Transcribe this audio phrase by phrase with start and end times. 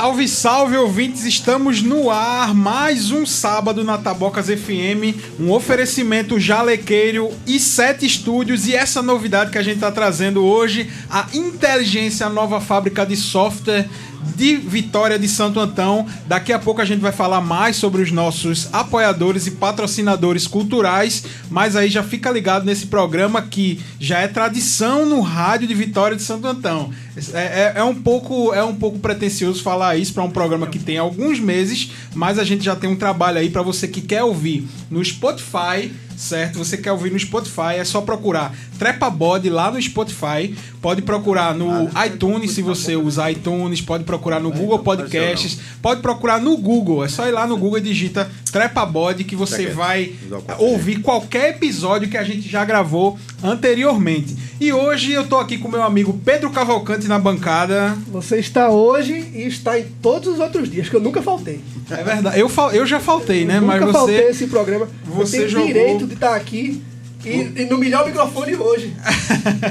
[0.00, 1.26] Salve, salve, ouvintes!
[1.26, 8.66] Estamos no ar, mais um sábado na Tabocas FM, um oferecimento jalequeiro e sete estúdios.
[8.66, 13.14] E essa novidade que a gente está trazendo hoje, a Inteligência, a nova fábrica de
[13.14, 13.90] software
[14.36, 16.06] de Vitória de Santo Antão.
[16.26, 21.24] Daqui a pouco a gente vai falar mais sobre os nossos apoiadores e patrocinadores culturais,
[21.50, 26.16] mas aí já fica ligado nesse programa que já é tradição no rádio de Vitória
[26.16, 26.90] de Santo Antão.
[27.32, 30.78] É, é, é um pouco é um pouco pretencioso falar isso para um programa que
[30.78, 34.22] tem alguns meses, mas a gente já tem um trabalho aí para você que quer
[34.22, 36.58] ouvir no Spotify certo?
[36.58, 40.54] Você quer ouvir no Spotify, é só procurar Trepa Body lá no Spotify.
[40.80, 46.00] Pode procurar no ah, iTunes, se você usa iTunes, pode procurar no Google Podcasts, pode
[46.00, 47.04] procurar no Google.
[47.04, 50.14] É só ir lá no Google e digita Trepa Body que você vai
[50.58, 54.36] ouvir qualquer episódio que a gente já gravou anteriormente.
[54.60, 57.96] E hoje eu tô aqui com meu amigo Pedro Cavalcante na bancada.
[58.08, 61.60] Você está hoje e está em todos os outros dias, que eu nunca faltei.
[61.90, 62.38] É verdade.
[62.38, 63.58] Eu, fal, eu já faltei, né?
[63.58, 63.98] Eu Mas nunca você.
[63.98, 64.88] faltei esse programa.
[65.04, 65.66] Você eu tenho jogou...
[65.66, 66.82] direito de estar aqui
[67.24, 68.94] e, e, no melhor microfone hoje.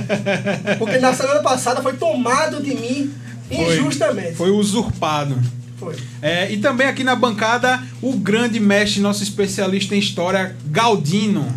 [0.78, 3.14] Porque na semana passada foi tomado de mim
[3.50, 4.36] injustamente.
[4.36, 5.40] Foi, foi usurpado.
[5.80, 5.96] Foi.
[6.22, 11.48] É, e também aqui na bancada, o grande mestre, nosso especialista em história, Galdino.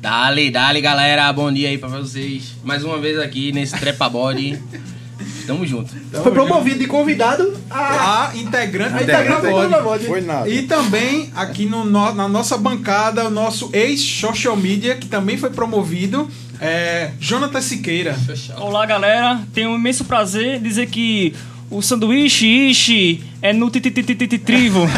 [0.00, 1.32] Dale, dale, galera.
[1.32, 2.54] Bom dia aí pra vocês.
[2.62, 4.62] Mais uma vez aqui nesse Trepa Body.
[5.46, 5.92] Tamo junto.
[6.10, 6.82] Tamo Foi promovido junto.
[6.82, 10.04] de convidado a, a integrante, a integrante da Body.
[10.06, 10.48] Foi nada.
[10.48, 16.28] E também aqui no, na nossa bancada, o nosso ex-social media, que também foi promovido,
[16.60, 18.16] é Jonathan Siqueira.
[18.58, 19.40] Olá, galera.
[19.52, 21.34] Tenho um imenso prazer dizer que
[21.74, 24.88] o sanduíche ishi é no trivo.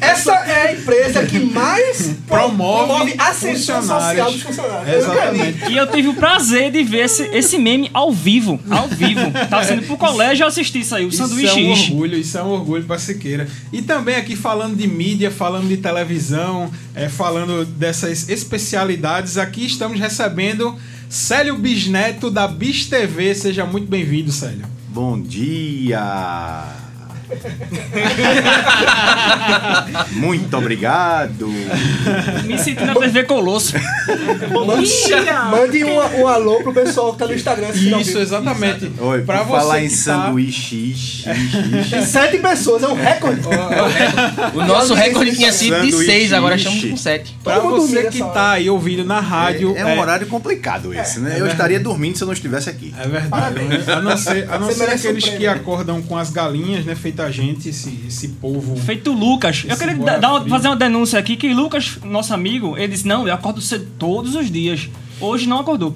[0.00, 4.96] Essa é a empresa que mais promove, promove ascensão social dos funcionários.
[4.96, 5.70] Exatamente.
[5.70, 8.58] E eu tive o prazer de ver esse, esse meme ao vivo.
[8.68, 9.30] Ao vivo.
[9.48, 11.46] Tava sendo pro colégio eu assisti isso aí, o sanduíche.
[11.46, 13.46] Isso é um orgulho, isso é um orgulho pra Siqueira.
[13.72, 20.00] E também aqui falando de mídia, falando de televisão, é, falando dessas especialidades, aqui estamos
[20.00, 20.76] recebendo
[21.12, 23.34] Célio Bisneto da Bis TV.
[23.34, 24.64] Seja muito bem-vindo, Célio.
[24.88, 26.81] Bom dia!
[30.12, 31.48] Muito obrigado.
[32.44, 33.74] Me sinto na TV Colosso.
[35.50, 37.70] Mande um, um alô pro pessoal que tá no Instagram.
[37.70, 38.92] Isso, exatamente.
[38.98, 39.94] Oi, pra você falar em tá...
[39.94, 40.94] sanduíche.
[42.06, 43.42] Sete pessoas, é um recorde.
[44.54, 47.36] o nosso recorde tinha sido de seis, agora estamos com sete.
[47.42, 49.74] Pra você que tá aí ouvindo na rádio.
[49.76, 50.00] É, é um é...
[50.00, 51.36] horário complicado esse, né?
[51.36, 52.94] É eu estaria dormindo se eu não estivesse aqui.
[52.98, 53.60] É verdade.
[53.90, 56.94] A não ser, a não ser aqueles que acordam com as galinhas, né?
[56.94, 58.76] Feita a gente, esse, esse povo.
[58.76, 59.64] Feito Lucas.
[59.68, 63.26] Eu queria dar uma, fazer uma denúncia aqui que Lucas, nosso amigo, ele disse: Não,
[63.26, 64.88] eu acordo cedo todos os dias.
[65.20, 65.94] Hoje não acordou.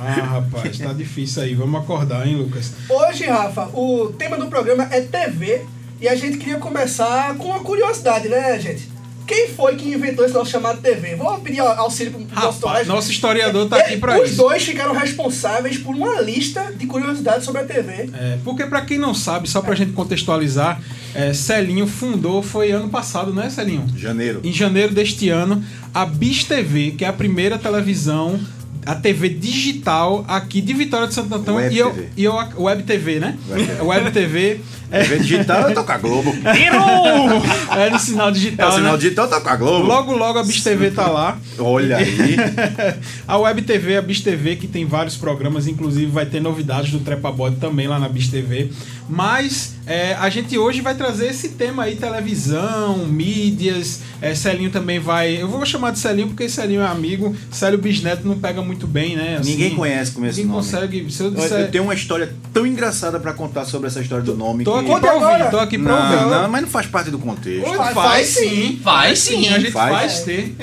[0.00, 1.54] Ah, rapaz, tá difícil aí.
[1.54, 2.72] Vamos acordar, hein, Lucas?
[2.88, 5.62] Hoje, Rafa, o tema do programa é TV
[6.00, 8.91] e a gente queria começar com uma curiosidade, né, gente?
[9.32, 11.14] Quem foi que inventou esse nosso chamado TV?
[11.14, 12.92] Vou pedir auxílio pro Rapaz, nosso colégio.
[12.92, 14.32] Nosso historiador tá aqui pra Os isso.
[14.32, 18.10] Os dois ficaram responsáveis por uma lista de curiosidades sobre a TV.
[18.12, 19.76] É, porque para quem não sabe, só pra é.
[19.76, 20.82] gente contextualizar,
[21.14, 23.86] é, Celinho fundou, foi ano passado, né, Celinho?
[23.96, 24.42] Janeiro.
[24.44, 25.64] Em janeiro deste ano,
[25.94, 28.38] a Bis TV, que é a primeira televisão
[28.84, 32.08] a TV digital aqui de Vitória de Santo Antão Web e eu, TV.
[32.16, 33.38] e eu Web TV, né?
[33.48, 33.82] Web TV.
[33.82, 34.60] Web TV.
[34.90, 35.02] É...
[35.04, 36.34] TV digital eu tô com a Globo.
[36.44, 38.68] é no sinal digital.
[38.68, 38.98] É o sinal né?
[38.98, 39.86] digital tá com a Globo.
[39.86, 41.38] Logo, logo a Bis TV tá lá.
[41.58, 42.36] Olha aí.
[43.26, 47.00] a Web TV, a Bis TV, que tem vários programas, inclusive vai ter novidades do
[47.00, 48.70] Trepa Body também lá na Bis TV.
[49.08, 54.00] Mas é, a gente hoje vai trazer esse tema aí, televisão, mídias.
[54.22, 55.42] É, Celinho também vai.
[55.42, 57.34] Eu vou chamar de Celinho porque Celinho é amigo.
[57.50, 59.38] Célio Bisneto não pega muito bem, né?
[59.40, 60.64] Assim, ninguém conhece como esse ninguém nome.
[60.64, 61.10] consegue.
[61.10, 61.58] Se eu, disser...
[61.58, 64.62] eu tenho uma história tão engraçada para contar sobre essa história do nome.
[64.62, 64.92] Tô que...
[64.92, 66.36] aqui pra ouvir, tô aqui pra não, ouvir.
[66.36, 67.68] Não, mas não faz parte do contexto.
[67.74, 68.80] Faz, faz sim.
[68.80, 69.48] Faz sim.
[69.48, 70.54] A gente faz, faz ter.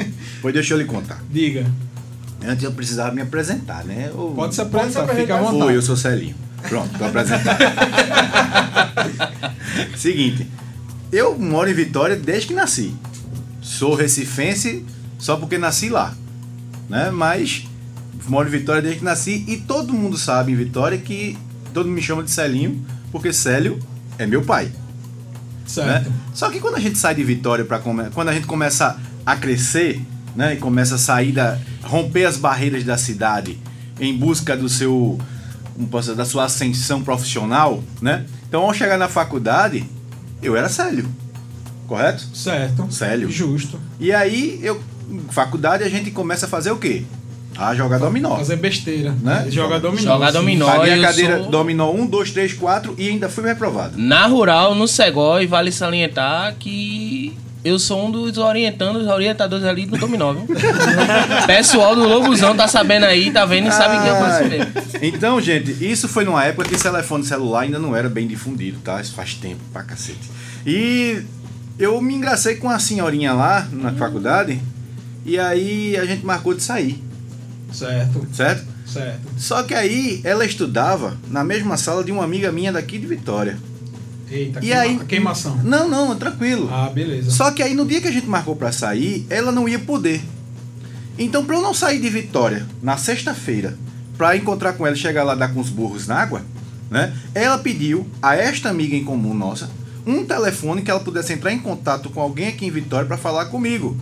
[0.41, 1.21] Pois deixa eu lhe contar.
[1.29, 1.65] Diga.
[2.47, 4.09] Antes eu precisava me apresentar, né?
[4.09, 4.31] Eu...
[4.37, 5.21] Pode se apresentar, Pode se apresentar.
[5.21, 5.69] fica à vontade.
[5.69, 6.35] Oi, eu sou Celinho.
[6.69, 7.59] Pronto, tô apresentado.
[9.97, 10.47] Seguinte,
[11.11, 12.95] eu moro em Vitória desde que nasci.
[13.69, 14.83] Sou recifense
[15.19, 16.15] só porque nasci lá,
[16.89, 17.11] né?
[17.11, 17.67] Mas
[18.27, 21.37] moro em Vitória desde que nasci e todo mundo sabe em Vitória que
[21.71, 23.77] todo mundo me chama de Celinho porque Célio
[24.17, 24.71] é meu pai.
[25.67, 26.09] Certo.
[26.09, 26.15] Né?
[26.33, 30.01] Só que quando a gente sai de Vitória para quando a gente começa a crescer,
[30.35, 33.59] né, e começa a sair da romper as barreiras da cidade
[33.99, 35.19] em busca do seu
[36.15, 38.25] da sua ascensão profissional, né?
[38.47, 39.85] Então, ao chegar na faculdade,
[40.41, 41.07] eu era Célio.
[41.89, 42.23] Correto?
[42.35, 42.87] Certo.
[42.91, 43.31] Célio.
[43.31, 43.79] Justo.
[43.99, 44.79] E aí, eu,
[45.31, 47.03] faculdade, a gente começa a fazer o quê?
[47.57, 48.37] a jogar dominó.
[48.37, 49.13] Fazer besteira.
[49.21, 49.47] Né?
[49.49, 50.13] Jogar dominó.
[50.13, 50.65] Jogar dominó.
[50.67, 53.97] Paguei a cadeira sou- dominó 1, 2, 3, 4 e ainda fui reprovado.
[53.97, 59.97] Na rural, no Segói, vale salientar que eu sou um dos orientandos, orientadores ali do
[59.97, 60.47] dominó, viu?
[61.45, 64.49] Pessoal do Lobuzão tá sabendo aí, tá vendo e sabe que eu faço Ai.
[64.49, 64.71] mesmo.
[65.01, 69.01] Então, gente, isso foi numa época que telefone celular ainda não era bem difundido, tá?
[69.01, 70.31] Isso faz tempo pra cacete.
[70.65, 71.21] E
[71.79, 74.59] eu me engracei com a senhorinha lá na faculdade
[75.25, 77.01] e aí a gente marcou de sair,
[77.71, 78.65] Certo, certo?
[78.85, 79.21] certo.
[79.37, 83.57] Só que aí ela estudava na mesma sala de uma amiga minha daqui de Vitória.
[84.31, 85.57] Eita, E queima- aí- queimação.
[85.63, 86.69] Não, não, tranquilo.
[86.71, 87.31] Ah, beleza.
[87.31, 90.21] Só que aí no dia que a gente marcou pra sair, ela não ia poder.
[91.17, 93.75] Então, pra eu não sair de Vitória na sexta-feira,
[94.17, 96.41] pra encontrar com ela e chegar lá dar com os burros na água,
[96.91, 97.13] né?
[97.33, 99.69] Ela pediu a esta amiga em comum nossa
[100.09, 103.45] um telefone que ela pudesse entrar em contato com alguém aqui em Vitória pra falar
[103.45, 103.95] comigo.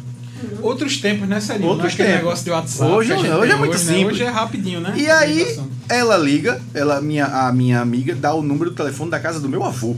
[0.61, 1.69] Outros tempos, né, Celinho?
[1.69, 2.13] Outros tempos.
[2.13, 2.91] negócio de WhatsApp.
[2.91, 3.77] Hoje hoje tem é muito né?
[3.77, 4.15] simples.
[4.15, 4.93] Hoje é rapidinho, né?
[4.95, 5.59] E aí,
[5.89, 9.49] ela liga, ela, minha, a minha amiga dá o número do telefone da casa do
[9.49, 9.95] meu avô.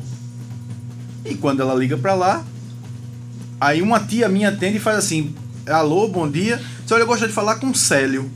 [1.25, 2.44] E quando ela liga pra lá,
[3.59, 5.35] aí uma tia minha atende e faz assim:
[5.67, 6.59] Alô, bom dia.
[6.88, 8.31] Senhora, eu gostaria de falar com o Célio.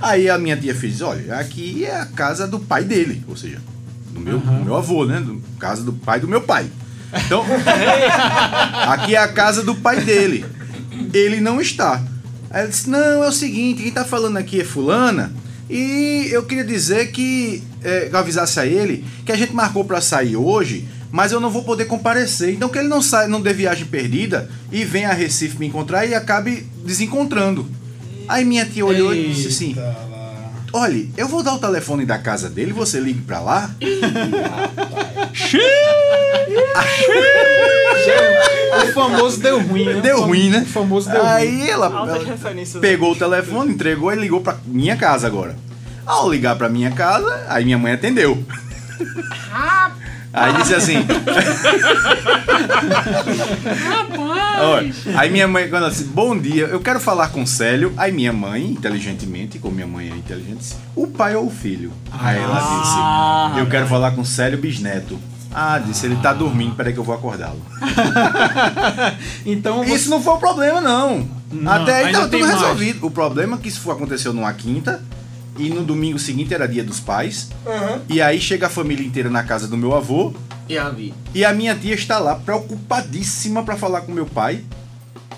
[0.00, 3.60] Aí a minha tia fez: Olha, aqui é a casa do pai dele, ou seja,
[4.12, 4.58] do meu, Aham.
[4.58, 5.20] do meu avô, né?
[5.20, 6.66] Do, casa do pai do meu pai.
[7.26, 7.44] Então,
[8.88, 10.44] aqui é a casa do pai dele.
[11.12, 12.02] Ele não está.
[12.50, 15.32] Aí ela disse: Não, é o seguinte, quem tá falando aqui é Fulana.
[15.68, 20.00] E eu queria dizer que é, eu avisasse a ele que a gente marcou pra
[20.00, 22.52] sair hoje, mas eu não vou poder comparecer.
[22.52, 26.04] Então que ele não saia, não dê viagem perdida e venha a Recife me encontrar
[26.04, 27.66] e acabe desencontrando.
[28.28, 29.80] Aí minha tia olhou e disse assim: Eita
[30.10, 30.21] lá.
[30.72, 33.70] Olha, eu vou dar o telefone da casa dele, você ligue pra lá.
[38.82, 40.00] O famoso deu ruim, né?
[40.00, 40.60] Deu ruim, né?
[40.60, 41.30] O famoso deu ruim.
[41.30, 42.18] Aí ela, ela
[42.80, 45.56] pegou o telefone, entregou e ligou pra minha casa agora.
[46.06, 48.42] Ao ligar pra minha casa, aí minha mãe atendeu.
[50.32, 51.04] Aí disse assim.
[54.60, 57.92] Olha, aí minha mãe, quando ela disse, bom dia, eu quero falar com o Célio.
[57.96, 61.92] Aí minha mãe, inteligentemente, como minha mãe é inteligente, disse, o pai ou o filho?
[62.10, 65.18] Aí ela Ah, disse, eu quero falar com o Célio Bisneto.
[65.54, 67.60] Ah, disse, ele tá dormindo, peraí que eu vou acordá-lo.
[69.44, 71.28] Então, Isso não foi o problema, não.
[71.50, 72.52] Não, Até aí tava tudo mais.
[72.58, 73.06] resolvido.
[73.06, 75.02] O problema é que isso foi- aconteceu numa quinta
[75.58, 77.48] e no domingo seguinte era dia dos pais.
[77.66, 78.02] Aham.
[78.08, 80.32] E aí chega a família inteira na casa do meu avô
[80.68, 80.94] E a
[81.34, 84.64] e a minha tia está lá preocupadíssima pra falar com meu pai,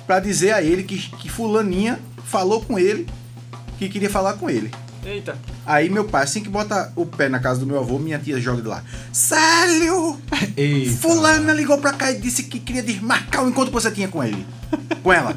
[0.07, 3.07] pra dizer a ele que, que fulaninha falou com ele
[3.79, 4.71] que queria falar com ele.
[5.05, 5.37] Eita.
[5.67, 8.41] Aí meu pai, assim que bota o pé na casa do meu avô, minha tia
[8.41, 8.83] joga de lá.
[9.13, 10.19] Célio!
[10.57, 10.97] Eita.
[10.97, 14.23] Fulana ligou pra cá e disse que queria desmarcar o encontro que você tinha com
[14.23, 14.47] ele.
[15.03, 15.37] Com ela.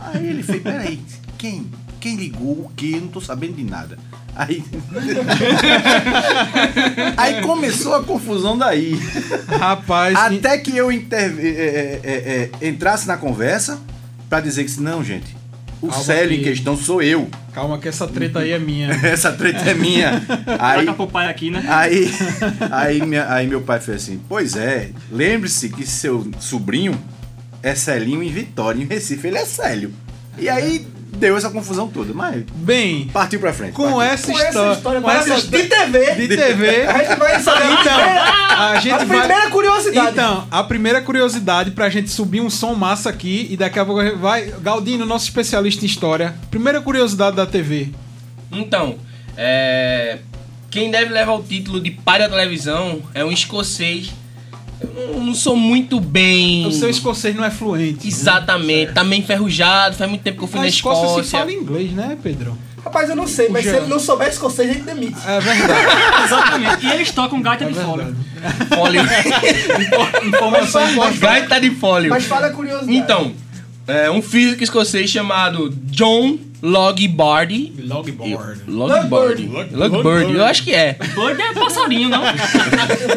[0.00, 1.00] Aí ele fez, peraí,
[1.38, 1.70] quem?
[2.04, 2.66] Quem ligou?
[2.66, 2.90] O quê?
[2.96, 3.96] Eu não tô sabendo de nada.
[4.36, 4.62] Aí.
[7.16, 8.98] Aí começou a confusão daí.
[9.58, 13.80] Rapaz, que- Até que eu interve- é, é, é, é, entrasse na conversa
[14.28, 15.34] pra dizer que se não, gente,
[15.80, 17.26] o Calma Célio em que- questão sou eu.
[17.54, 18.90] calma que essa treta aí é minha.
[19.02, 20.22] Essa treta é minha.
[20.58, 21.64] Aí, pro pai aqui, né?
[21.68, 22.10] Aí,
[22.70, 27.00] aí, minha- aí meu pai fez assim: Pois é, lembre-se que seu sobrinho
[27.62, 29.90] é Celinho em Vitória, em Recife, ele é Célio.
[30.36, 30.86] E aí
[31.24, 33.72] deu essa confusão toda, mas Bem, partiu pra frente.
[33.72, 34.00] com partiu.
[34.02, 37.18] essa Com essa história, história com essa maravilhosa de história TV, de TV, a gente
[37.18, 37.98] vai saber Então,
[38.58, 40.10] a gente a vai- primeira curiosidade.
[40.12, 44.00] Então, a primeira curiosidade pra gente subir um som massa aqui e daqui a pouco
[44.00, 44.52] a gente vai.
[44.62, 46.34] Galdino, nosso especialista em história.
[46.50, 47.88] Primeira curiosidade da TV.
[48.52, 48.96] Então,
[49.36, 50.18] é,
[50.70, 54.12] quem deve levar o título de pai da televisão é um escocês.
[54.80, 56.66] Eu não, sou muito bem.
[56.66, 58.06] O seu escocês não é fluente.
[58.08, 61.24] Exatamente, tá meio enferrujado, faz muito tempo que eu fui Na na Escócia Escócia.
[61.24, 62.56] se fala inglês, né, Pedro?
[62.84, 65.16] Rapaz, eu não sei, mas se ele não souber escocês, a gente demite.
[65.26, 65.88] É verdade.
[66.24, 66.86] Exatamente.
[66.86, 68.04] E eles tocam gaita É de fole.
[68.04, 68.66] verdade.
[68.76, 69.00] Fólio.
[70.28, 71.18] Informação importante.
[71.18, 72.10] Gaita de fólio.
[72.10, 72.94] Mas fala curiosidade.
[72.94, 73.32] Então,
[73.86, 77.74] é um físico escocês chamado John Logbardy.
[77.86, 78.60] Logboard.
[78.66, 79.50] Logbardy.
[79.70, 80.94] Logbardy, eu acho que é.
[81.14, 82.22] Bird é passarinho, não?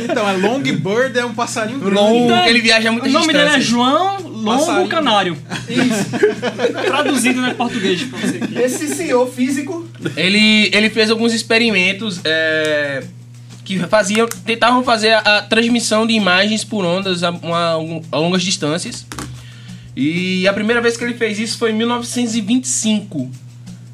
[0.10, 1.96] Então, é Longbird é um passarinho grande.
[1.96, 3.60] Long, Então, ele viaja O muitas nome dele é.
[3.62, 4.88] João Longo Passarinho.
[4.90, 5.38] Canário.
[6.86, 8.58] Traduzido né, português pra você aqui.
[8.60, 13.04] Esse senhor físico, Ele, ele fez alguns experimentos é,
[13.64, 18.44] que faziam, tentavam fazer a, a transmissão de imagens por ondas a, uma- a longas
[18.44, 19.06] distâncias.
[20.00, 23.32] E a primeira vez que ele fez isso foi em 1925,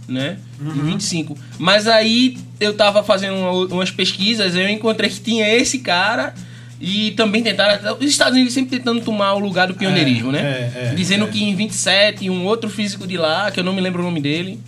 [0.08, 0.38] né?
[0.62, 1.38] Em 25.
[1.58, 6.34] Mas aí eu tava fazendo uma- umas pesquisas, eu encontrei que tinha esse cara
[6.82, 7.96] e também tentaram.
[7.98, 10.42] Os Estados Unidos sempre tentando tomar o lugar do pioneirismo, É, né?
[10.76, 11.28] é, é, Dizendo é.
[11.30, 14.20] que em 27, um outro físico de lá, que eu não me lembro o nome
[14.20, 14.60] dele,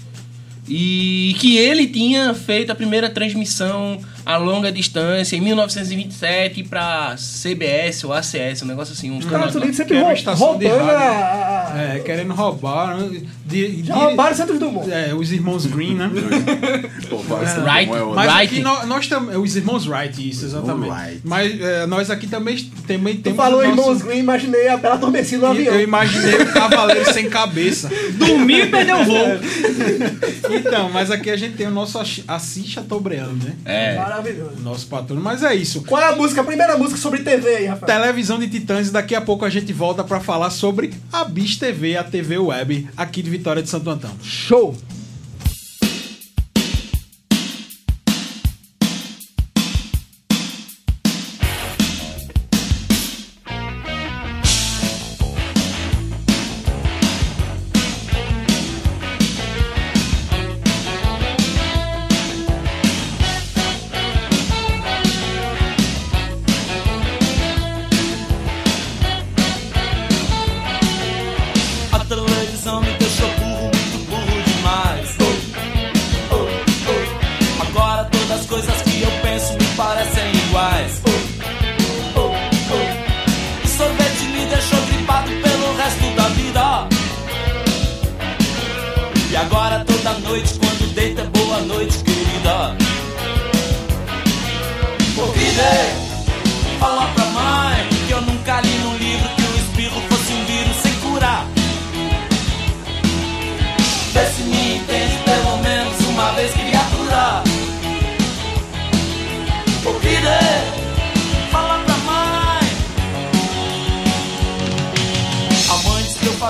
[0.67, 8.03] E que ele tinha feito a primeira transmissão a longa distância em 1927 pra CBS
[8.03, 9.11] ou ACS, um negócio assim.
[9.11, 10.03] Um Os Estados Unidos sempre de
[10.33, 10.83] roubando a...
[10.83, 11.79] rádio.
[11.79, 12.97] a- É, querendo roubar.
[12.97, 13.21] né?
[13.45, 14.89] De, Já de- roubaram Santos Dumont.
[14.91, 16.09] É, os irmãos Green, né?
[17.09, 17.87] Pô, vai ser Right.
[17.87, 18.53] como é Mas Wright.
[18.53, 19.37] aqui nós, nós também.
[19.37, 20.91] Os irmãos Wright, isso, exatamente.
[20.91, 21.21] Wright.
[21.23, 23.37] Mas é, nós aqui também, também Tu temos.
[23.37, 25.73] falou nosso- Irmãos Green, imaginei a Bela Adormecida no avião.
[25.75, 27.89] Eu imaginei o cavaleiro sem cabeça.
[28.17, 29.15] Dormiu e perdeu o voo.
[30.55, 33.53] Então, mas aqui a gente tem o nosso Assi- Assis Chateaubriand, né?
[33.65, 33.95] É.
[34.15, 34.61] Maravilhoso.
[34.61, 35.21] Nosso patrono.
[35.21, 35.81] Mas é isso.
[35.83, 38.01] Qual é a música, a primeira música sobre TV aí, Rafael?
[38.01, 41.57] Televisão de Titãs e daqui a pouco a gente volta pra falar sobre a Bis
[41.57, 44.11] TV, a TV Web, aqui de Vitória de Santo Antão.
[44.21, 44.75] Show!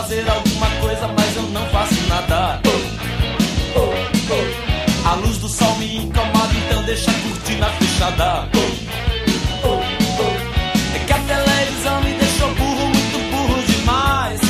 [0.05, 2.61] Fazer alguma coisa, mas eu não faço nada.
[5.03, 8.47] A luz do sol me incomoda, então deixa a cortina fechada.
[10.93, 14.41] É que a televisão me deixou burro, muito burro demais.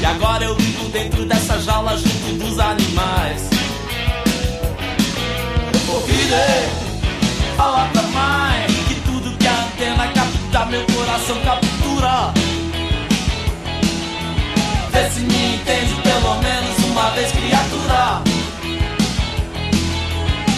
[0.00, 3.50] E agora eu vivo dentro dessa jaula junto dos animais.
[5.88, 6.68] Ouvirei
[7.56, 8.02] falar pra
[8.88, 11.61] que tudo que a antena capta, meu coração captura.
[14.92, 18.22] Vê se me entende pelo menos uma vez, criatura.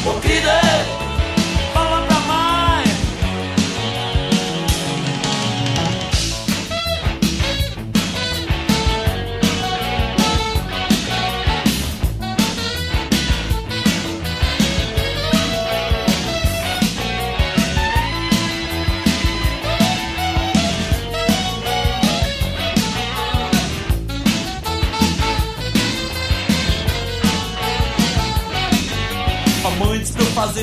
[0.06, 1.03] Ouvirei falar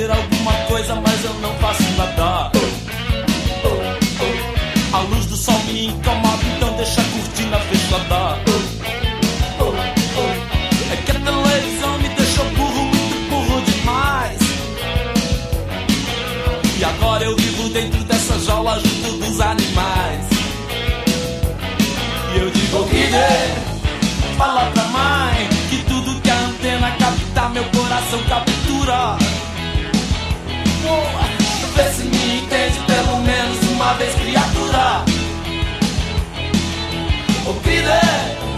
[0.01, 2.51] fazer alguma coisa, mas eu não faço nada.
[4.93, 8.41] A luz do sol me incomoda, então deixa a cortina fechada.
[10.91, 14.39] É que a televisão me deixou burro, muito burro demais.
[16.79, 20.25] E agora eu vivo dentro dessa jaula junto dos animais.
[22.33, 28.23] E eu digo que Fala pra mãe que tudo que a antena capta, meu coração
[28.27, 29.50] captura.
[31.75, 35.03] Vê se me entende pelo menos uma vez, criatura.
[37.47, 38.50] O que Fala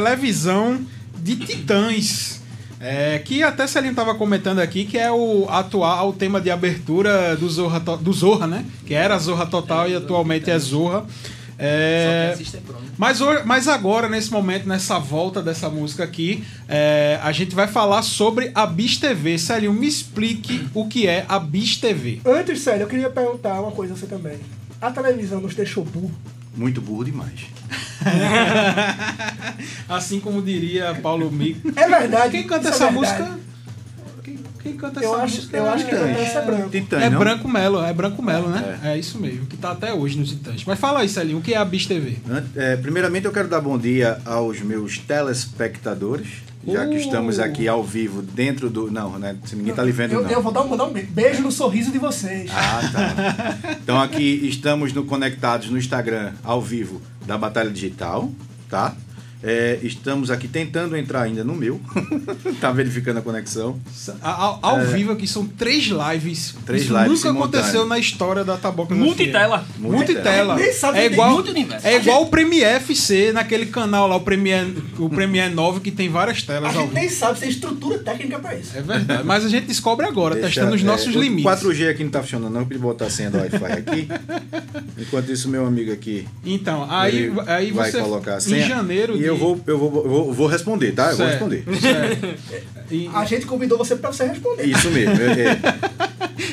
[0.00, 0.80] Televisão
[1.18, 2.38] de Titãs.
[2.80, 7.36] É, que até Celinho tava comentando aqui que é o atual o tema de abertura
[7.36, 8.64] do Zorra, do Zorra, né?
[8.86, 11.04] Que era Zorra Total e atualmente é Zorra.
[11.58, 12.34] É,
[12.96, 17.66] mas, ho- mas agora, nesse momento, nessa volta dessa música aqui, é, a gente vai
[17.66, 19.36] falar sobre a Bis TV.
[19.38, 22.20] Celinho, me explique o que é a Bis TV.
[22.24, 24.38] Antes, sério, eu queria perguntar uma coisa a você também.
[24.80, 26.14] A televisão nos deixou burro.
[26.54, 27.40] Muito burro demais.
[29.88, 31.68] assim como diria Paulo Mico.
[31.76, 32.30] É verdade.
[32.32, 32.94] Quem canta é essa verdade.
[33.18, 33.38] música?
[34.22, 35.56] Quem, quem canta Eu essa acho, música?
[35.56, 36.68] eu acho que é- essa é branco.
[36.70, 37.18] Titã, É não?
[37.18, 38.78] Branco Melo, é Branco Melo, né?
[38.82, 38.98] É.
[38.98, 40.64] isso mesmo, que tá até hoje nos Titãs.
[40.64, 42.16] Mas fala aí, Celinho, o que é a Bis TV?
[42.56, 46.28] É, primeiramente eu quero dar bom dia aos meus telespectadores,
[46.66, 46.98] já que Uh.
[47.00, 48.90] estamos aqui ao vivo dentro do.
[48.90, 49.36] Não, né?
[49.46, 50.30] Se ninguém tá lhe vendo, Eu, não.
[50.30, 52.50] eu vou dar um, vou dar um be- beijo no sorriso de vocês.
[52.54, 53.76] Ah, tá.
[53.82, 58.30] Então aqui estamos no, conectados no Instagram ao vivo da Batalha Digital,
[58.68, 58.94] tá?
[59.42, 61.80] É, estamos aqui tentando entrar ainda no meu.
[62.60, 63.80] tá verificando a conexão.
[64.20, 66.54] A- Ao, ao vivo aqui são três lives.
[66.62, 66.66] É.
[66.66, 69.64] Três Isso lives nunca aconteceu na história da Taboca Multitela.
[69.78, 70.56] Multitela.
[70.56, 71.42] Nem sabe É igual,
[71.82, 76.08] é igual o Premiere FC naquele canal lá, o Premiere, o Premiere 9, que tem
[76.10, 78.76] várias A telas ao gente nem sabe se tem estrutura técnica pra isso.
[78.76, 79.24] É verdade.
[79.24, 81.44] Mas a gente descobre agora, Deixa- testando os é, nossos o limites.
[81.50, 82.60] 4G aqui não tá funcionando, não.
[82.60, 84.08] Eu pedi botar a senha do Wi-Fi aqui.
[84.98, 86.26] Enquanto isso, meu amigo aqui.
[86.44, 88.00] Então, aí, aí vai você.
[88.00, 88.66] colocar a em senha.
[88.68, 89.16] janeiro.
[89.30, 91.10] Eu vou, eu vou, vou, vou responder, tá?
[91.12, 91.64] Eu vou responder.
[91.80, 92.28] certo.
[92.90, 94.64] E- A gente convidou você pra você responder.
[94.64, 95.14] Isso mesmo.
[95.22, 95.58] é-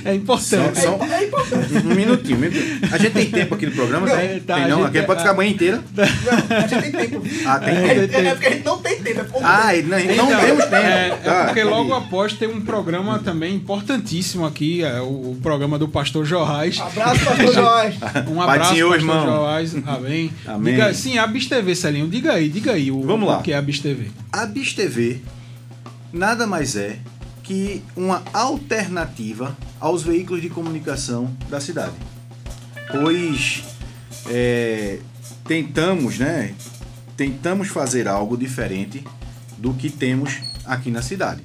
[0.06, 0.12] é.
[0.12, 0.80] é importante.
[0.80, 1.74] Só- É, é importante.
[1.84, 2.80] Um minutinho, um minutinho.
[2.92, 4.06] A gente tem tempo aqui no programa?
[4.08, 4.84] Não, tem, tá, tem não?
[4.86, 5.84] Aqui pode ficar a manhã inteira.
[5.96, 7.24] Não, a gente tem tempo.
[7.48, 8.14] Ah, tem É, tempo.
[8.18, 9.22] é, é porque a gente não tem tempo.
[9.22, 10.76] É Ah, não, não Então, temos tempo.
[10.76, 11.76] É, é Tá, porque entendi.
[11.76, 16.80] logo após tem um programa também importantíssimo aqui, é o, o programa do Pastor Jorrais.
[16.80, 17.98] Abraço, pastor Jorge.
[18.30, 19.26] Um abraço, Pai Pastor irmão.
[19.26, 19.76] Jorrais.
[19.86, 20.32] Amém.
[20.46, 20.74] Amém.
[20.76, 22.08] Diga, sim, a Bis TV, Celinho.
[22.08, 23.40] Diga aí, diga aí o, Vamos lá.
[23.40, 24.10] o que é a Bis TV.
[24.32, 25.22] A Bis TV
[26.12, 27.00] nada mais é
[27.44, 31.94] que uma alternativa aos veículos de comunicação da cidade.
[32.92, 33.64] Pois
[34.30, 35.00] é,
[35.46, 36.54] tentamos, né?
[37.16, 39.04] Tentamos fazer algo diferente
[39.58, 41.42] do que temos aqui na cidade.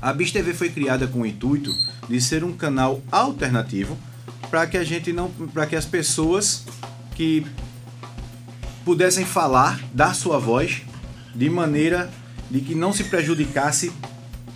[0.00, 1.72] A Bis TV foi criada com o intuito
[2.08, 3.96] de ser um canal alternativo
[4.50, 6.64] para que a gente não, para que as pessoas
[7.14, 7.46] que
[8.84, 10.82] pudessem falar, dar sua voz
[11.34, 12.10] de maneira
[12.50, 13.90] de que não se prejudicasse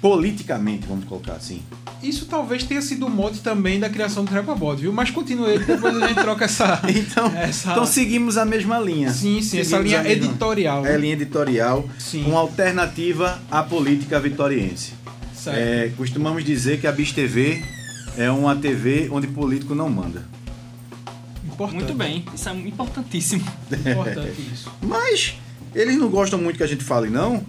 [0.00, 1.60] politicamente, vamos colocar assim.
[2.00, 4.92] Isso talvez tenha sido o mote também da criação do Trepabot, viu?
[4.92, 6.80] Mas continue aí, depois a gente troca essa.
[6.88, 7.72] Então, essa...
[7.72, 9.10] então seguimos a mesma linha.
[9.12, 10.86] sim, sim, essa Seguimos linha a mesma- editorial.
[10.86, 10.98] É né?
[10.98, 12.24] linha editorial, Sim.
[12.26, 14.92] uma alternativa à política vitoriense.
[15.34, 15.56] Certo.
[15.58, 17.62] É, costumamos dizer que a Bis TV
[18.16, 20.24] é uma TV onde político não manda.
[21.58, 21.84] Importante.
[21.84, 23.44] Muito bem, isso é importantíssimo.
[23.72, 24.70] Importante isso.
[24.80, 25.34] Mas
[25.74, 27.44] eles não gostam muito que a gente fale não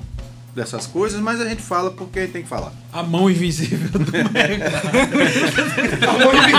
[0.56, 2.74] dessas coisas, mas a gente fala porque tem que falar.
[2.92, 4.88] A mão invisível do mercado.
[6.08, 6.54] A mão invi-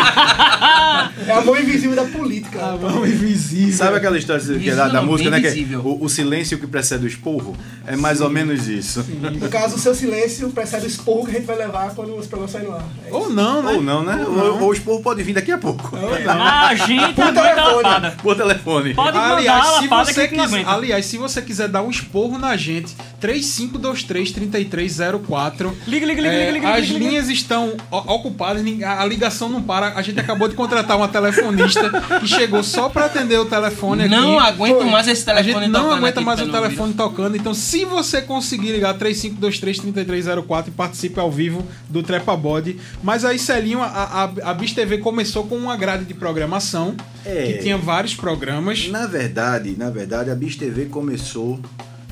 [1.27, 2.65] É a mão invisível da política.
[2.65, 3.77] A mão invisível.
[3.77, 5.41] Sabe aquela história que é da, da música, né?
[5.41, 7.57] Que é o, o silêncio que precede o esporro?
[7.87, 9.05] É mais ou menos isso.
[9.41, 12.27] No caso, o seu silêncio precede o esporro que a gente vai levar quando os
[12.29, 12.85] programas saírem lá.
[13.05, 13.17] É isso.
[13.19, 13.73] Ou não, né?
[13.73, 14.25] Ou não, né?
[14.27, 14.61] Ou não.
[14.63, 15.91] ou o esporro pode vir daqui a pouco.
[16.31, 17.83] A gente Por telefone.
[17.83, 18.11] lapada.
[18.23, 18.95] Por telefone.
[18.95, 21.91] Pode mandar Aliás, se lapada que você não quiser, aliás, se você quiser dar um
[21.91, 25.73] esporro na gente, 3523-3304.
[25.87, 29.95] Liga, liga, liga, É, liga, liga, As linhas estão ocupadas, a ligação não para.
[29.95, 34.11] A gente acabou de contratar uma telefonista que chegou só para atender o telefone aqui.
[34.11, 37.55] Não aguento mais esse A telefone gente não tocando aguenta mais o telefone tocando, então
[37.55, 42.79] se você conseguir ligar 3523-3304 e participe ao vivo do Trepa Body.
[43.03, 47.45] Mas aí, Celinho, a, a, a Bis TV começou com uma grade de programação É.
[47.53, 48.89] que tinha vários programas.
[48.89, 51.61] Na verdade, na verdade, a Bis TV começou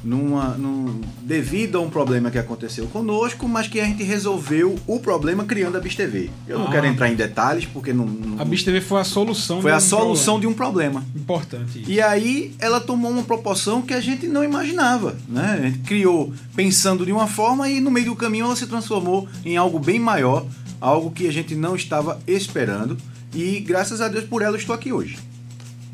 [0.04, 5.00] numa, num, devido a um problema que aconteceu conosco, mas que a gente resolveu o
[5.00, 6.30] problema criando a Bis TV.
[6.46, 6.70] Eu não Ah.
[6.70, 9.74] quero entrar em detalhes porque não, não- A Bis TV foi a solução foi de
[9.74, 10.40] a um solução problema.
[10.40, 11.04] de um problema.
[11.16, 11.80] Importante.
[11.82, 11.90] isso.
[11.90, 15.58] E aí ela tomou uma proporção que a gente não imaginava, né?
[15.58, 19.28] A gente criou pensando de uma forma e no meio do caminho ela se transformou
[19.44, 20.46] em algo bem maior,
[20.80, 22.96] algo que a gente não estava esperando.
[23.34, 25.18] E graças a Deus por ela estou aqui hoje,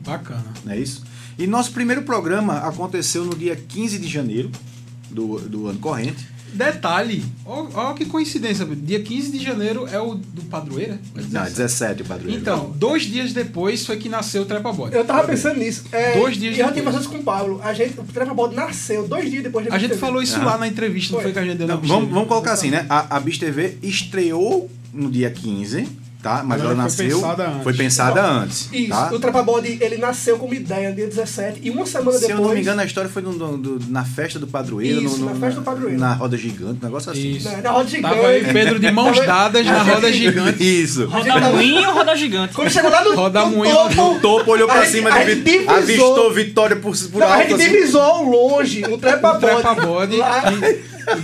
[0.05, 0.45] Bacana.
[0.65, 1.03] não é isso?
[1.39, 4.51] E nosso primeiro programa aconteceu no dia 15 de janeiro
[5.11, 6.35] do, do ano corrente.
[6.53, 11.01] Detalhe, olha que coincidência, dia 15 de janeiro é o do Padroeira?
[11.33, 12.39] Não, 17 o padrinho.
[12.39, 14.95] Então, dois dias depois foi que nasceu o Trepa Body.
[14.95, 15.83] Eu tava pensando nisso.
[15.91, 16.73] É, Dois dias E eu depois.
[16.75, 17.61] tinha passado isso com o Pablo.
[17.61, 20.01] A gente, o Trepa Ball nasceu dois dias depois da A gente TV.
[20.01, 20.45] falou isso Ah.
[20.45, 21.33] lá na entrevista, não Foi.
[21.33, 22.87] foi que a gente deu na Não, Bis vamos, colocar assim, né?
[22.89, 25.89] A, a Bis TV estreou no dia 15,
[26.25, 26.43] tá?
[26.43, 27.17] Mas Ela ela, foi nasceu.
[27.21, 27.63] pensada antes.
[27.63, 28.69] Foi pensada antes.
[28.73, 29.11] Isso, tá?
[29.13, 32.39] o Trepa Body, ele nasceu como ideia no dia 17 e uma semana Se depois...
[32.41, 35.03] eu não me engano, a história foi no- no- do- na festa do padroeiro.
[35.05, 36.01] Isso, no- no- na festa do padroeiro.
[36.01, 37.33] Na roda gigante, um negócio assim.
[37.33, 37.49] Isso.
[37.49, 38.15] né, na roda gigante.
[38.15, 40.83] Tava aí Pedro de mãos dadas na a roda gigante.
[40.83, 41.07] Isso.
[41.07, 42.55] Roda moinho ou roda gigante?
[42.55, 45.19] Quando chegou lá no, Roda no moinho, topo, No topo, olhou pra a cima a
[45.23, 47.43] de gente Vi- divisou- avistou Vitória por, por Não, a alto.
[47.49, 47.71] gente assim.
[47.73, 50.17] divisou ao longe o Trepa O Trepa Body.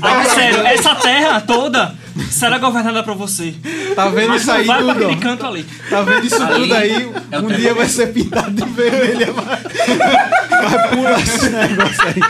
[0.01, 1.95] Lá- Ah, sério, essa terra toda
[2.31, 3.55] será governada por você.
[3.95, 5.17] Tá vendo Mas isso aí vai pra tudo?
[5.17, 5.65] canto ali.
[5.89, 7.11] Tá vendo isso Ali tudo aí?
[7.31, 9.33] é Um dia vai ser pintado de vermelho.
[9.35, 12.21] vai pular esse negócio aí.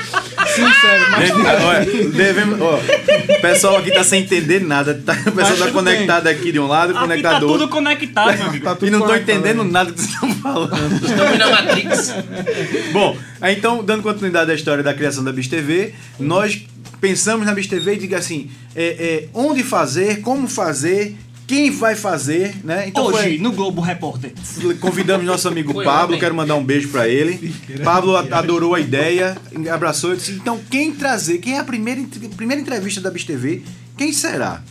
[0.51, 4.95] Sincero, mas devemos, o pessoal aqui tá sem entender nada.
[5.05, 7.47] Tá, o pessoal tá tudo conectado aqui de um lado e Aqui conectado tá do
[7.47, 7.69] tudo outro.
[7.69, 8.65] conectado, meu amigo.
[8.65, 9.71] tá tudo E não tô entendendo aí.
[9.71, 10.73] nada que vocês estão falando.
[11.07, 12.15] Estamos na Matrix.
[12.93, 16.63] Bom, então, dando continuidade à história da criação da Bis TV, nós
[17.01, 22.55] pensamos na TV e diga assim, é, é, onde fazer, como fazer, quem vai fazer,
[22.63, 22.87] né?
[22.87, 24.33] Então Hoje, foi- no Globo Repórter.
[24.79, 27.53] convidamos nosso amigo Foi Pablo, quero mandar um beijo pra ele.
[27.83, 29.37] Pablo adorou a ideia,
[29.73, 32.01] abraçou e disse, então quem trazer, quem é a primeira,
[32.37, 33.63] primeira entrevista da TV,
[33.97, 34.63] quem será?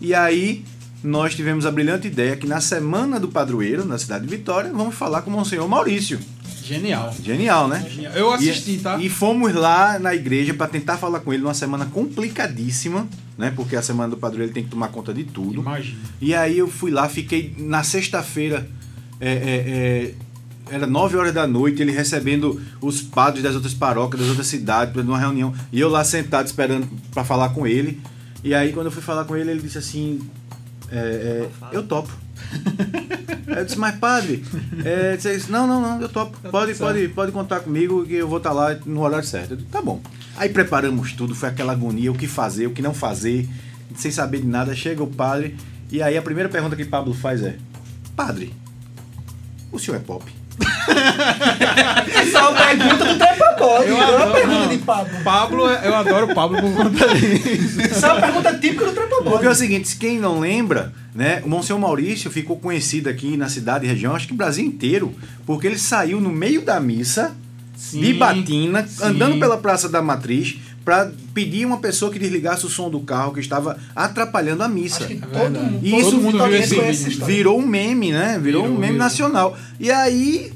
[0.00, 0.64] E aí
[1.04, 4.94] nós tivemos a brilhante ideia que na semana do padroeiro, na cidade de Vitória, vamos
[4.94, 6.18] falar com o Monsenhor Maurício.
[6.62, 7.14] Genial.
[7.22, 7.84] Genial, né?
[7.88, 8.12] Genial.
[8.14, 8.98] Eu assisti, e, tá?
[8.98, 13.52] E fomos lá na igreja para tentar falar com ele numa semana complicadíssima, né?
[13.54, 15.60] Porque a semana do padroeiro ele tem que tomar conta de tudo.
[15.60, 15.98] Imagina.
[16.20, 18.68] E aí eu fui lá, fiquei na sexta-feira,
[19.20, 20.14] é, é, é,
[20.74, 24.92] era nove horas da noite, ele recebendo os padres das outras paróquias, das outras cidades,
[24.92, 25.52] para uma reunião.
[25.72, 28.00] E eu lá sentado esperando para falar com ele.
[28.44, 30.20] E aí quando eu fui falar com ele, ele disse assim,
[30.90, 32.12] é, é, eu topo.
[33.48, 34.44] Aí eu disse, mas padre,
[34.84, 36.36] é, disse, não, não, não, eu topo.
[36.50, 39.52] Pode, pode, pode contar comigo que eu vou estar lá no horário certo.
[39.52, 40.00] Eu disse, tá bom.
[40.36, 43.48] Aí preparamos tudo, foi aquela agonia, o que fazer, o que não fazer,
[43.96, 44.74] sem saber de nada.
[44.74, 45.56] Chega o padre,
[45.90, 47.56] e aí a primeira pergunta que Pablo faz é:
[48.16, 48.54] Padre,
[49.70, 50.24] o senhor é pop?
[52.14, 54.68] Essa é uma pergunta do Trepa Pode, Eu é uma adoro, pergunta não.
[54.68, 55.24] de Pablo.
[55.24, 57.80] Pablo, eu adoro o Pablo por conta disso.
[57.80, 60.92] Essa é uma pergunta típica do Trepa Porque é o seguinte, se quem não lembra,
[61.14, 64.64] né, o Monsenhor Maurício ficou conhecido aqui na cidade e região, acho que o Brasil
[64.64, 67.34] inteiro, porque ele saiu no meio da missa,
[67.76, 69.04] Sim, de batina, sim.
[69.04, 73.32] andando pela Praça da Matriz, para pedir uma pessoa que desligasse o som do carro
[73.32, 75.04] que estava atrapalhando a missa.
[75.04, 76.90] Acho que todo mundo, Isso todo mundo viu esse vídeo.
[77.08, 77.34] história.
[77.34, 78.38] Virou um meme, né?
[78.42, 78.98] Virou, Virou, um meme virou.
[78.98, 79.56] nacional.
[79.78, 80.52] E aí,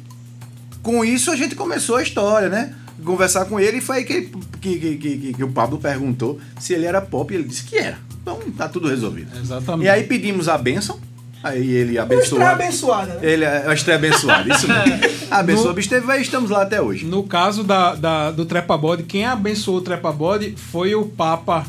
[0.83, 2.75] com isso, a gente começou a história, né?
[3.05, 4.23] Conversar com ele e foi aí que,
[4.61, 7.77] que, que, que- que o Pablo perguntou se ele era pop e ele disse que
[7.77, 7.99] era.
[8.27, 9.29] Então tá tudo resolvido.
[9.39, 9.87] Exatamente.
[9.87, 10.99] E aí pedimos a bênção,
[11.45, 12.25] aí ele abençoou.
[12.25, 13.21] estreia abençoada, né?
[13.23, 15.17] Ele é uma estreia abençoada, isso mesmo.
[15.31, 17.05] Abençoou No- a Bisteve e estamos lá até hoje.
[17.05, 21.65] No caso da, da- do Trepa Bode, quem abençoou o Trepa Bode foi o Papa.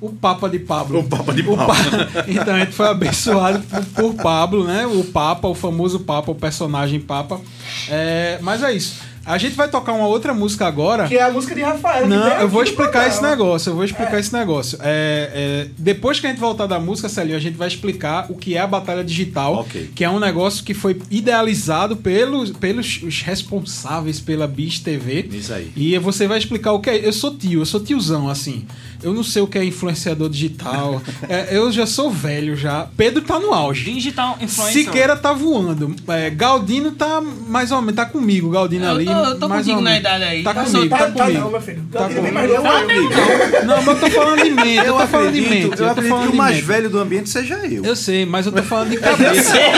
[0.00, 1.00] O Papa de Pablo.
[1.00, 1.74] O Papa de O Pablo.
[1.74, 4.86] Pa- Então a gente foi abençoado por, por Pablo, né?
[4.86, 7.40] O Papa, o famoso Papa, o personagem Papa.
[7.88, 8.96] É, mas é isso.
[9.28, 11.06] A gente vai tocar uma outra música agora.
[11.06, 12.08] Que é a música de Rafael.
[12.08, 13.70] Não, eu vou explicar esse negócio.
[13.70, 14.78] Eu vou explicar esse negócio.
[14.80, 18.34] É, é, depois que a gente voltar da música, Celinho, a gente vai explicar o
[18.34, 19.56] que é a Batalha Digital.
[19.56, 19.90] Ok.
[19.94, 25.28] Que é um negócio que foi idealizado pelos, pelos os responsáveis pela Bis TV.
[25.30, 25.70] Isso aí.
[25.76, 27.06] E você vai explicar o que é.
[27.06, 28.66] Eu sou tio, eu sou tiozão, assim.
[29.02, 31.00] Eu não sei o que é influenciador digital.
[31.28, 32.86] É, eu já sou velho já.
[32.96, 33.84] Pedro tá no auge.
[33.92, 34.84] Digital Influencer.
[34.84, 35.94] Siqueira tá voando.
[36.08, 39.04] É, Galdino tá mais ou menos, tá comigo, Galdino Eu ali.
[39.04, 40.42] tô- eu tô mais contigo na idade aí.
[40.42, 41.40] Tá Tá comigo, Tá, tá tá comigo.
[41.40, 41.84] não, meu filho.
[41.92, 42.34] Tá comigo.
[42.34, 42.68] mais novo.
[42.68, 44.76] acredito, Não, mas eu tô falando de mente.
[44.78, 45.64] Eu, eu tô falando de acredito, mente.
[45.64, 46.64] eu Eu tô acredito falando que o mais mente.
[46.66, 47.84] velho do ambiente seja eu.
[47.84, 49.52] Eu sei, mas eu tô falando de cabeça.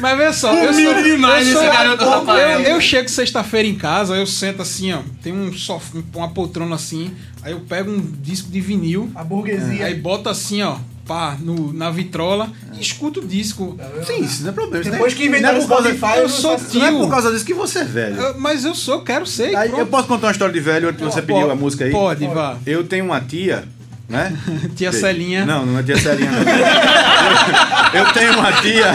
[0.00, 3.68] mas veja só, eu sou, Humilde demais eu sou- esse garoto, eu, eu chego sexta-feira
[3.68, 7.10] em casa, eu sento assim, ó, tem um sofá, uma poltrona assim,
[7.42, 9.84] aí eu pego um disco de vinil, A burguesia.
[9.86, 13.78] aí boto assim, ó, pá, no, na vitrola e escuto o disco.
[14.06, 14.84] Sim, isso não é problema.
[14.84, 16.98] Depois não que é- inventaram o é Spotify, eu sou faço- Não é tio.
[17.00, 18.16] por causa disso que você é velho.
[18.16, 19.54] Eu- mas eu sou, quero ser.
[19.56, 21.90] Aí, eu posso contar uma história de velho antes que você pediu a música aí?
[21.90, 22.58] Pode, vá.
[22.66, 23.64] Eu tenho uma tia,
[24.08, 24.36] né?
[24.74, 25.44] Tia Celinha.
[25.44, 26.40] Não, não é tia Celinha, não.
[26.40, 28.86] Eu, eu tenho uma tia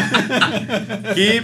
[1.13, 1.43] que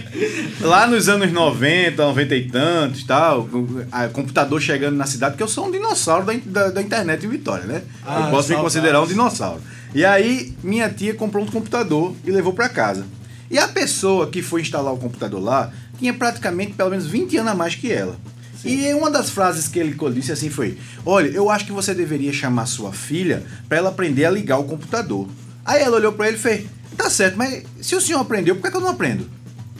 [0.64, 5.42] lá nos anos 90, 90 e tantos, tal, o a- computador chegando na cidade, porque
[5.42, 7.82] eu sou um dinossauro da, da, da internet em Vitória, né?
[8.04, 9.60] Ah, eu posso me considerar um dinossauro.
[9.94, 13.04] E aí, minha tia comprou um computador e levou pra casa.
[13.50, 17.52] E a pessoa que foi instalar o computador lá tinha praticamente pelo menos 20 anos
[17.52, 18.16] a mais que ela.
[18.64, 22.32] E uma das frases que ele disse assim foi: Olha, eu acho que você deveria
[22.32, 25.28] chamar sua filha para ela aprender a ligar o computador.
[25.64, 28.62] Aí ela olhou para ele e fez: Tá certo, mas se o senhor aprendeu, por
[28.62, 29.28] que, que eu não aprendo?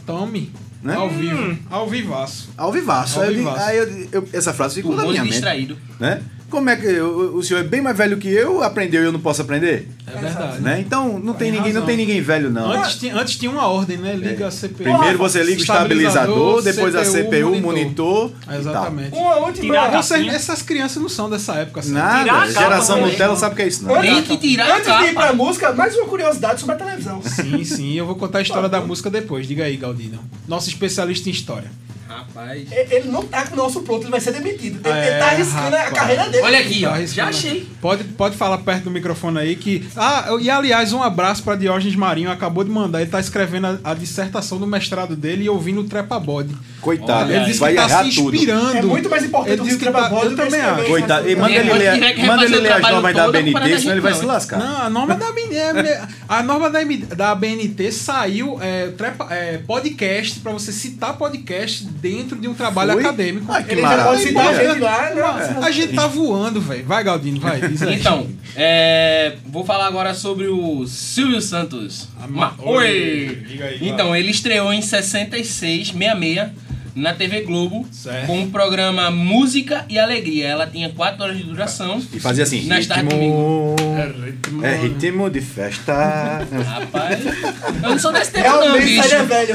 [0.06, 0.52] Tome.
[0.82, 0.94] Né?
[0.94, 1.58] Ao vivo.
[1.68, 2.48] Ao vivaço.
[2.56, 3.18] Ao vivaço.
[3.18, 3.64] Ao aí eu, vivaço.
[3.64, 5.32] aí eu- eu- essa frase ficou na minha mente.
[5.32, 5.76] distraído.
[5.98, 6.22] Né?
[6.50, 9.12] Como é que eu- o senhor é bem mais velho que eu, aprendeu e eu
[9.12, 9.88] não posso aprender?
[10.06, 10.60] É verdade.
[10.60, 10.80] Né?
[10.80, 12.72] Então não tem, Tem ninguém, não tem ninguém velho não.
[12.72, 14.14] Antes, tinha, antes tinha uma ordem, né?
[14.16, 14.82] Liga a CPU.
[14.82, 18.30] Primeiro você liga o estabilizador, depois a CPU, o monitor.
[18.30, 18.58] e tal.
[18.58, 19.16] Exatamente.
[19.16, 19.74] Uma última.
[19.90, 20.32] Capinha.
[20.32, 21.80] essas crianças não são dessa época.
[21.80, 21.90] Assim.
[21.90, 23.12] Tirar Nada, a capa geração também.
[23.12, 24.00] Nutella sabe o que é isso, não.
[24.00, 25.32] Tem que tirar Antes de ir pra capa.
[25.34, 27.22] música, mais uma curiosidade sobre a televisão.
[27.22, 27.94] Sim, sim.
[27.94, 29.46] Eu vou contar a história da música depois.
[29.46, 30.18] Diga aí, Galdino.
[30.48, 31.70] Nosso especialista em história.
[32.10, 32.68] Rapaz.
[32.72, 34.80] E- Ele não tá com o nosso pronto, ele vai ser demitido.
[34.86, 35.92] Ele, É, ele tá arriscando a rapaz.
[35.98, 36.42] carreira dele.
[36.44, 36.90] Olha aqui, ó.
[36.90, 37.68] Tá Já achei.
[37.80, 39.88] Pode, pode falar perto do microfone aí que.
[39.96, 43.00] Ah, e aliás, um abraço pra Diógenes Marinho, acabou de mandar.
[43.00, 46.54] Ele tá escrevendo a, a dissertação do mestrado dele e ouvindo o Trepa Bode.
[46.80, 48.34] Coitado, Ele disse vai que tá errar se tudo.
[48.34, 48.76] inspirando.
[48.78, 50.84] É muito mais importante Ele o que tá, Eu do que também acho.
[50.84, 54.00] Coitado, e manda Ele ele ler, manda ele ler as normas da BNT, senão ele
[54.00, 54.58] vai se lascar.
[54.58, 56.80] Não, a norma da BNT, a norma da,
[57.34, 63.02] BNT saiu é, trepa- é, podcast pra você citar podcast dentro de um trabalho Foi?
[63.02, 63.46] acadêmico.
[63.52, 65.58] Ai, que Ele já pode citar a gente lá, né?
[65.62, 66.84] A gente tá voando, velho.
[66.86, 67.60] Vai, Galdino, vai.
[67.92, 72.08] Então, é, vou falar agora sobre o Silvio Santos.
[72.28, 73.42] Ma- Oi!
[73.80, 75.92] Então, ele estreou em 66, 66,
[76.94, 78.26] na TV Globo, Certo.
[78.26, 80.48] com o programa Música e Alegria.
[80.48, 82.03] Ela tinha 4 horas de duração.
[82.12, 83.76] E fazia assim, Nas tardes comigo.
[84.24, 86.46] ritmo, é ritmo de festa.
[86.66, 87.18] Rapaz,
[87.83, 89.00] eu não sou desse tempo não, Realmente bicho.
[89.07, 89.55] isso aí é velho.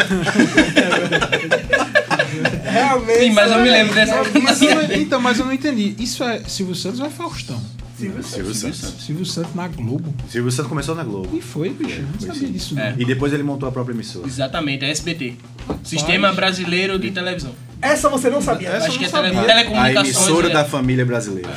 [2.64, 3.20] Realmente.
[3.20, 4.16] Sim, mas eu me é lembro dessa.
[4.42, 5.96] Mas eu não- então, mas eu não entendi.
[6.00, 7.62] Isso é Silvio Santos ou é Faustão?
[7.98, 9.04] Silvio Silvio Santos.
[9.06, 10.14] Silvio Santos na Globo.
[10.30, 11.30] Silvio Santos começou na Globo.
[11.36, 12.02] E foi, bicho.
[12.02, 12.82] Não sabia disso, não.
[12.82, 12.96] É.
[12.98, 14.28] E depois ele montou a própria emissora.
[14.28, 15.36] Exatamente, é SBT.
[15.84, 17.52] Sistema Brasileiro de Televisão.
[17.82, 18.70] Essa você não sabia.
[18.70, 19.42] Essa eu Acho não que é sabia.
[19.44, 20.54] tele, A emissora né?
[20.54, 21.50] da família brasileira.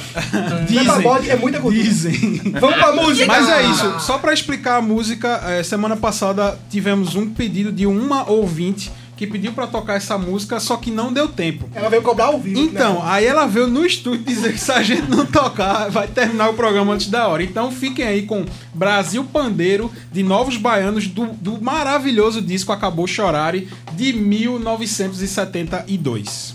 [1.02, 1.82] Bode é muita cultura.
[1.82, 2.52] Dizem.
[2.60, 3.26] Vamos pra música.
[3.26, 7.86] Mas é isso, só pra explicar a música, é, semana passada tivemos um pedido de
[7.86, 11.68] uma ouvinte que pediu pra tocar essa música, só que não deu tempo.
[11.74, 12.60] Ela veio cobrar ao vivo.
[12.60, 13.00] Então, né?
[13.02, 16.54] aí ela veio no estúdio dizer que se a gente não tocar, vai terminar o
[16.54, 17.42] programa antes da hora.
[17.42, 23.68] Então fiquem aí com Brasil Pandeiro, de Novos Baianos, do, do maravilhoso disco Acabou Chorare,
[23.94, 26.54] de 1972.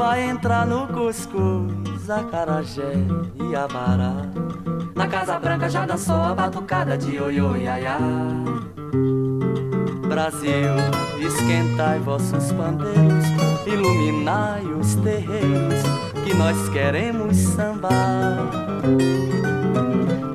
[0.00, 2.94] Vai entrar no cuscuz, acarajé
[3.34, 4.14] e abará.
[4.94, 7.98] Na Casa Branca já dançou a batucada de oiô iaiá.
[10.08, 10.72] Brasil,
[11.20, 13.26] esquentai vossos pandeiros,
[13.66, 15.82] iluminai os terreiros,
[16.24, 18.38] que nós queremos sambar.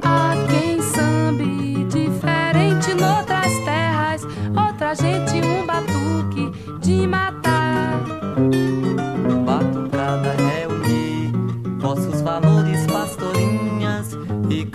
[0.03, 4.21] Há quem sambe diferente noutras terras.
[4.55, 5.34] Outra gente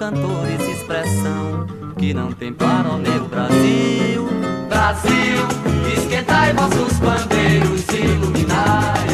[0.01, 1.67] cantores, expressão
[1.99, 4.27] que não tem para o meu Brasil.
[4.67, 5.47] Brasil,
[5.95, 9.10] esquentai vossos bandeiros, iluminai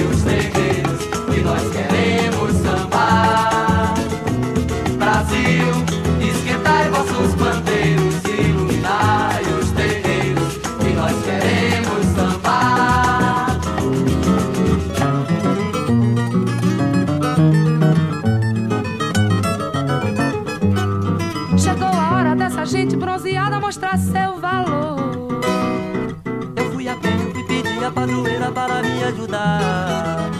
[29.08, 30.30] ajudar.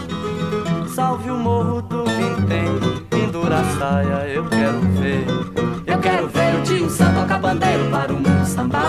[0.93, 2.65] Salve o morro do Vintém,
[3.09, 5.25] pendura a saia, eu quero ver.
[5.85, 8.85] Eu quero ver o tio Sam tocar bandeiro para o mundo sambar.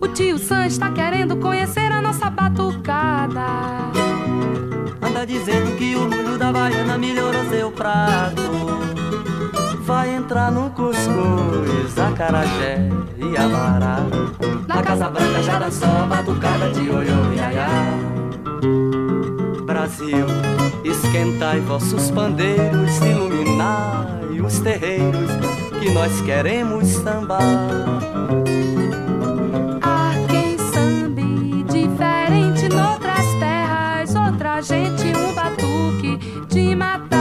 [0.00, 3.46] O tio Sam está querendo conhecer a nossa batucada.
[5.00, 8.81] Anda dizendo que o molho da baiana melhorou seu prato.
[9.92, 13.98] Vai entrar no cuscuz, acarajé e abará.
[14.66, 17.68] Na Casa Branca já dançou a batucada de oiô iaiá.
[19.66, 20.26] Brasil,
[20.82, 25.30] esquentai vossos pandeiros, iluminai os terreiros,
[25.78, 27.42] que nós queremos sambar.
[29.82, 34.14] Há quem sambe diferente noutras terras.
[34.14, 36.16] Outra gente um batuque
[36.48, 37.11] de matar.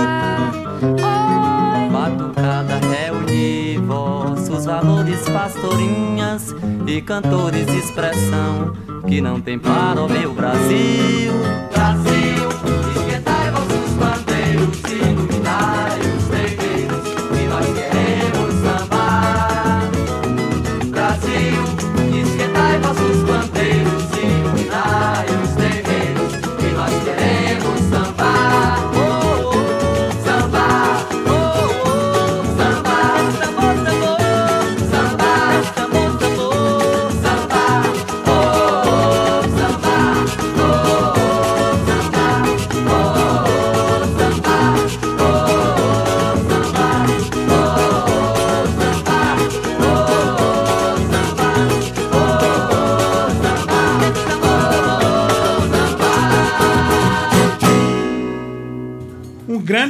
[4.82, 6.56] Valores, pastorinhas
[6.88, 8.74] e cantores de expressão
[9.08, 11.32] que não tem para o meu Brasil.
[11.72, 12.50] Brasil,
[12.96, 15.41] esquentai vossos bandeiros, iluminai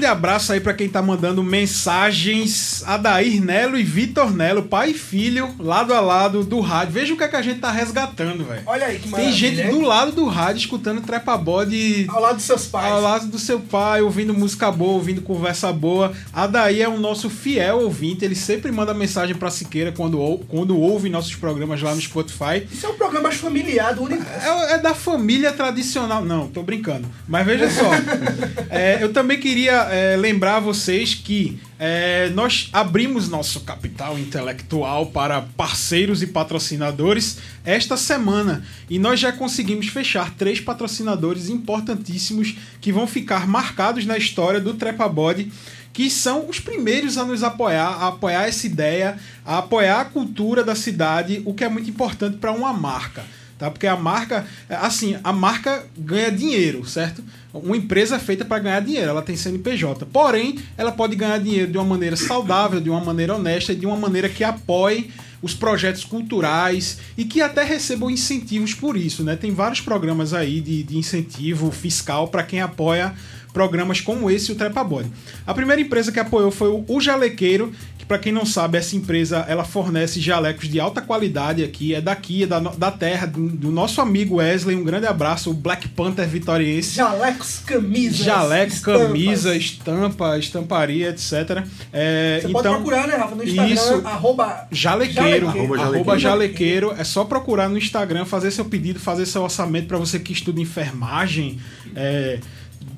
[0.05, 2.83] abraço aí pra quem tá mandando mensagens.
[2.85, 6.93] Adair Nelo e Vitor Nelo, pai e filho, lado a lado do rádio.
[6.93, 8.63] Veja o que, é que a gente tá resgatando, velho.
[8.65, 12.45] Olha aí que Tem gente do lado do rádio escutando trepa bode Ao lado dos
[12.45, 12.91] seus pais.
[12.91, 16.13] ao lado do seu pai, ouvindo música boa, ouvindo conversa boa.
[16.33, 21.09] Adair é o nosso fiel ouvinte, ele sempre manda mensagem pra Siqueira quando, quando ouve
[21.09, 22.65] nossos programas lá no Spotify.
[22.71, 24.47] Isso é um programa familiar do universo.
[24.47, 26.23] É, é da família tradicional.
[26.23, 27.07] Não, tô brincando.
[27.27, 27.89] Mas veja só.
[28.69, 35.07] é, eu também queria é, lembrar a vocês que é, nós abrimos nosso capital intelectual
[35.07, 38.63] para parceiros e patrocinadores esta semana.
[38.89, 44.73] E nós já conseguimos fechar três patrocinadores importantíssimos que vão ficar marcados na história do
[44.73, 45.51] Trepa Body
[45.91, 50.63] que são os primeiros a nos apoiar, a apoiar essa ideia, a apoiar a cultura
[50.63, 53.25] da cidade, o que é muito importante para uma marca.
[53.61, 53.69] Tá?
[53.69, 57.23] Porque a marca, assim, a marca ganha dinheiro, certo?
[57.53, 60.05] Uma empresa é feita para ganhar dinheiro, ela tem CNPJ.
[60.05, 63.85] Porém, ela pode ganhar dinheiro de uma maneira saudável, de uma maneira honesta e de
[63.85, 65.09] uma maneira que apoie
[65.41, 69.35] os projetos culturais e que até recebam incentivos por isso, né?
[69.35, 73.13] Tem vários programas aí de, de incentivo fiscal para quem apoia
[73.51, 75.11] programas como esse, o Trepa Body.
[75.45, 79.45] A primeira empresa que apoiou foi o, Jalequeiro, que para quem não sabe, essa empresa
[79.47, 83.71] ela fornece jalecos de alta qualidade aqui, é daqui, é da, da terra, do, do
[83.71, 86.93] nosso amigo Wesley, um grande abraço, o Black Panther vitoriense.
[86.93, 88.17] Jalecos, camisas.
[88.17, 89.01] Jaleco, estampas.
[89.07, 91.63] camisa, estampa, estamparia, etc.
[91.93, 93.33] É, Você então, pode procurar, né, Rafa?
[93.33, 94.01] No Instagram, isso.
[94.05, 95.81] arroba Jalequeiro, Jalequeiro.
[95.81, 96.95] arroba jalequeiro.
[96.97, 100.59] É só procurar no Instagram, fazer seu pedido, fazer seu orçamento para você que estuda
[100.59, 101.59] enfermagem,
[101.95, 102.39] é,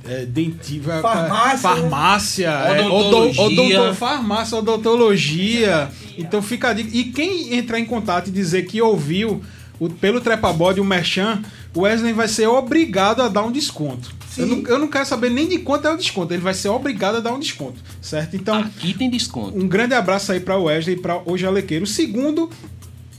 [0.05, 3.41] é, dentiva, Farmácia, farmácia, é, Odontologia.
[3.41, 5.89] odo- odonto- farmácia, odontologia.
[6.17, 6.89] Então fica a dica.
[6.95, 9.41] E quem entrar em contato e dizer que ouviu
[9.79, 11.41] o, pelo Trepabode o Merchan,
[11.73, 14.13] o Wesley vai ser obrigado a dar um desconto.
[14.37, 16.67] Eu não, eu não quero saber nem de quanto é o desconto, ele vai ser
[16.69, 18.35] obrigado a dar um desconto, certo?
[18.35, 19.55] Então, Aqui tem desconto.
[19.55, 21.83] um grande abraço aí para o Wesley e para o Jalequeiro.
[21.83, 22.49] O segundo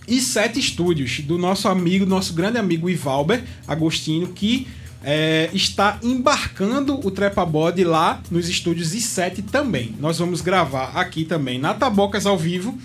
[0.09, 4.67] e sete estúdios do nosso amigo, nosso grande amigo Ivalber Agostinho, que
[5.05, 9.95] é, está embarcando o Trepa Body lá nos estúdios I7 também.
[10.01, 12.77] Nós vamos gravar aqui também na Tabocas ao vivo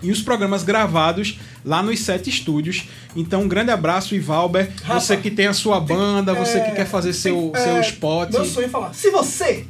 [0.00, 2.84] e os programas gravados lá nos sete estúdios.
[3.16, 4.70] Então, um grande abraço, Ivalber.
[4.84, 7.76] Rafa, você que tem a sua banda, você que É, quer fazer seu, tem- seu
[7.78, 8.30] é, spot.
[8.30, 8.94] Meu sonho é falar.
[8.94, 9.66] Se você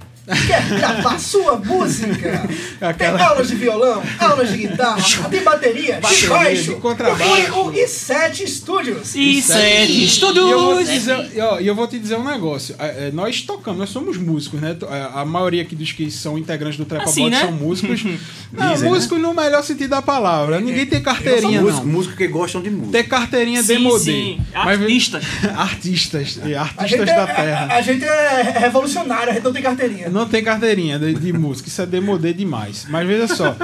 [0.47, 2.43] quer gravar sua música,
[2.81, 7.53] Aquela- tem aulas de violão, aulas de guitarra, de bateria, de baixo, de contrabaixo.
[7.61, 9.14] o I7 Studios.
[9.14, 10.05] E sete E
[10.37, 10.88] eu vou te estúdios.
[10.88, 12.75] dizer, e, ó, e eu vou te dizer um negócio.
[12.79, 14.77] É, é, nós tocamos, nós somos músicos, né?
[14.88, 17.41] A, a maioria aqui dos que são integrantes do Trepa Assim, né?
[17.41, 18.05] são músicos.
[18.53, 20.61] não, Dizem, músico no melhor sentido da palavra.
[20.61, 21.93] Ninguém tem carteirinha, Músico, não.
[21.93, 22.93] músico que gostam de música.
[22.99, 24.05] Ter carteirinha Sim, demodê.
[24.05, 24.41] sim.
[24.55, 25.25] Mas- Artistas.
[25.57, 26.38] artistas.
[26.45, 27.67] e Artistas da é, terra.
[27.71, 30.09] a, a gente é revolucionário, a gente não tem carteirinha.
[30.09, 32.87] Não tem carteirinha de, de música, isso é demodê demais.
[32.89, 33.57] Mas veja só,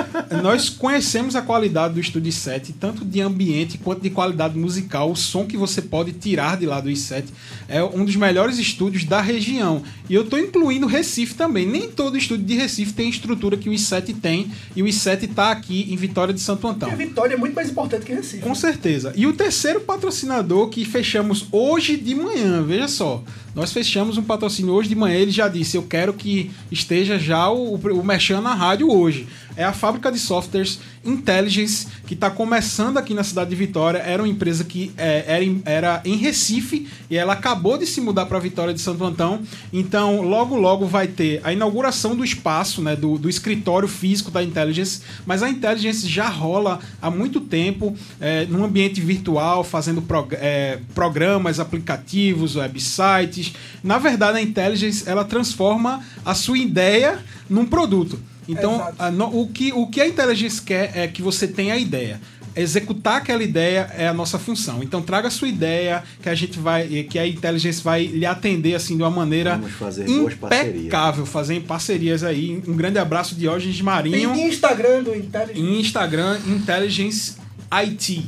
[0.43, 5.11] nós conhecemos a qualidade do Estúdio 7, tanto de ambiente quanto de qualidade musical.
[5.11, 7.25] O som que você pode tirar de lá do i7
[7.69, 9.83] é um dos melhores estúdios da região.
[10.09, 11.67] E eu estou incluindo Recife também.
[11.67, 15.25] Nem todo estúdio de Recife tem a estrutura que o i7 tem, e o i7
[15.25, 16.89] está aqui em Vitória de Santo Antão.
[16.89, 18.43] Porque Vitória é muito mais importante que Recife.
[18.43, 19.13] Com certeza.
[19.17, 23.23] E o terceiro patrocinador que fechamos hoje de manhã, veja só.
[23.55, 25.17] Nós fechamos um patrocínio hoje de manhã.
[25.17, 29.29] Ele já disse: Eu quero que esteja já o, o Mexan na rádio hoje.
[29.57, 33.99] É a fábrica de softwares Intelligence, que está começando aqui na cidade de Vitória.
[33.99, 38.01] Era uma empresa que é, era, em, era em Recife e ela acabou de se
[38.01, 39.43] mudar para Vitória de Santo Antão.
[39.73, 44.43] Então, logo, logo vai ter a inauguração do espaço, né, do, do escritório físico da
[44.43, 45.03] Intelligence.
[45.27, 50.79] Mas a Intelligence já rola há muito tempo é, num ambiente virtual, fazendo prog- é,
[50.95, 53.53] programas, aplicativos, websites.
[53.83, 58.19] Na verdade, a Intelligence ela transforma a sua ideia num produto.
[58.49, 61.79] Então, a no- o, que, o que a Intelligence quer é que você tenha a
[61.79, 62.21] ideia.
[62.57, 64.81] Executar aquela ideia é a nossa função.
[64.81, 68.77] Então traga a sua ideia, que a gente vai, que a Intelligence vai lhe atender
[68.77, 70.77] assim de uma maneira Vamos fazer boas parcerias.
[70.77, 72.63] impecável, fazer em parcerias aí.
[72.69, 73.49] Um grande abraço de
[73.81, 75.81] Tem Marinho Instagram do Intelligence.
[75.81, 77.35] Instagram Intelligence
[77.73, 78.25] IT.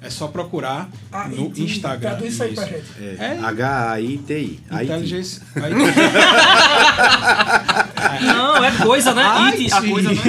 [0.00, 2.10] É só procurar Ah, no e Instagram.
[2.10, 2.84] Traduz isso aí pra gente.
[3.00, 3.38] É, É.
[3.42, 4.60] H-A-I-T-I.
[4.70, 5.74] Intelligence IT.
[8.20, 9.22] Não, é coisa, né?
[9.24, 9.90] Ai, It, a sim.
[9.90, 10.20] coisa, né?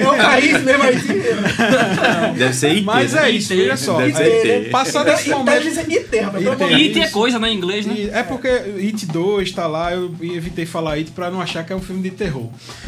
[0.00, 2.34] É o país mesmo aí.
[2.36, 2.84] Deve ser IT.
[2.84, 3.28] Mas né?
[3.28, 3.98] é isso, veja só.
[3.98, 4.70] Deve ser IT.
[4.70, 5.48] Passado esse momento.
[5.48, 6.74] Intelligence é IT, IT.
[6.74, 7.50] It é coisa, né?
[7.50, 8.10] Em inglês, né?
[8.12, 11.76] É porque It 2 tá lá, eu evitei falar It pra não achar que é
[11.76, 12.48] um filme de terror.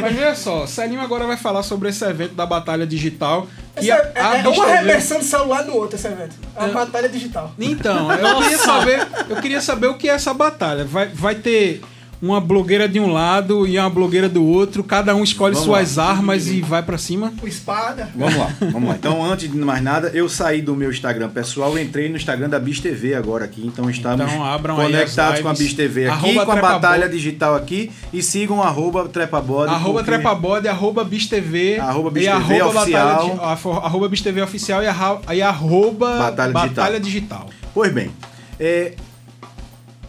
[0.00, 3.46] Mas, veja só, Celinho agora vai falar sobre esse evento da Batalha Digital.
[3.76, 6.36] Que Essa é, é uma reversão de celular do outro, esse evento.
[6.56, 7.52] É uma batalha digital.
[7.58, 10.84] Então, eu queria saber, eu queria saber o que é essa batalha.
[10.84, 11.80] Vai, vai ter
[12.24, 15.98] uma blogueira de um lado e uma blogueira do outro, cada um escolhe Vamos suas
[15.98, 17.32] armas e vai pra cima.
[17.38, 18.08] Com espada.
[18.14, 18.94] Vamos lá, vamos lá.
[18.96, 22.58] Então, antes de mais nada, eu saí do meu Instagram pessoal, entrei no Instagram da
[22.58, 23.62] Bis TV agora aqui.
[23.66, 25.54] Então, estamos Então, conectados com a.
[25.54, 26.60] Bis TV aqui, Arroba com a.
[26.60, 27.90] Batalha Digital aqui.
[28.12, 29.72] E sigam arroba Trepabode.
[29.72, 33.28] Arroba porque- Trepabode, arroba BisTV, Arroba e BisTV arroba oficial.
[33.36, 37.48] Batalha, arroba BisTV oficial e, arra- e arroba Batalha Batalha, Digital.
[37.74, 38.10] Pois bem,
[38.58, 38.94] é,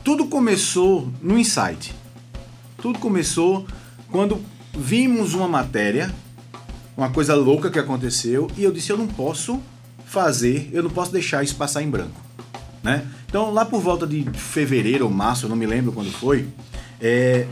[0.03, 1.93] tudo começou no Insight.
[2.85, 3.65] Tudo começou
[4.11, 4.39] quando
[4.77, 6.13] vimos uma matéria,
[6.95, 9.59] uma coisa louca que aconteceu, e eu disse: eu não posso
[10.05, 12.21] fazer, eu não posso deixar isso passar em branco.
[12.83, 13.03] Né?
[13.27, 16.47] Então, lá por volta de fevereiro ou março, eu não me lembro quando foi,
[17.01, 17.47] é,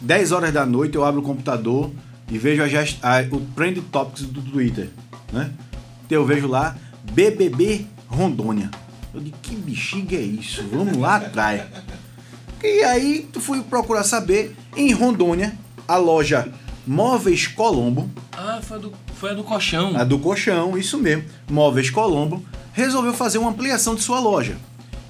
[0.00, 1.90] 10 horas da noite eu abro o computador
[2.30, 4.88] e vejo a a- o Trend Topics do Twitter.
[5.30, 5.50] Né?
[6.06, 6.74] Então eu vejo lá
[7.12, 8.70] BBB Rondônia.
[9.12, 10.64] Eu digo, que bexiga é isso?
[10.72, 11.60] Vamos lá atrás.
[12.64, 15.52] E aí tu fui procurar saber, em Rondônia,
[15.86, 16.50] a loja
[16.86, 19.94] Móveis Colombo, Ah, foi a do, foi a do colchão.
[19.96, 22.42] a do colchão, isso mesmo, Móveis Colombo,
[22.72, 24.56] resolveu fazer uma ampliação de sua loja.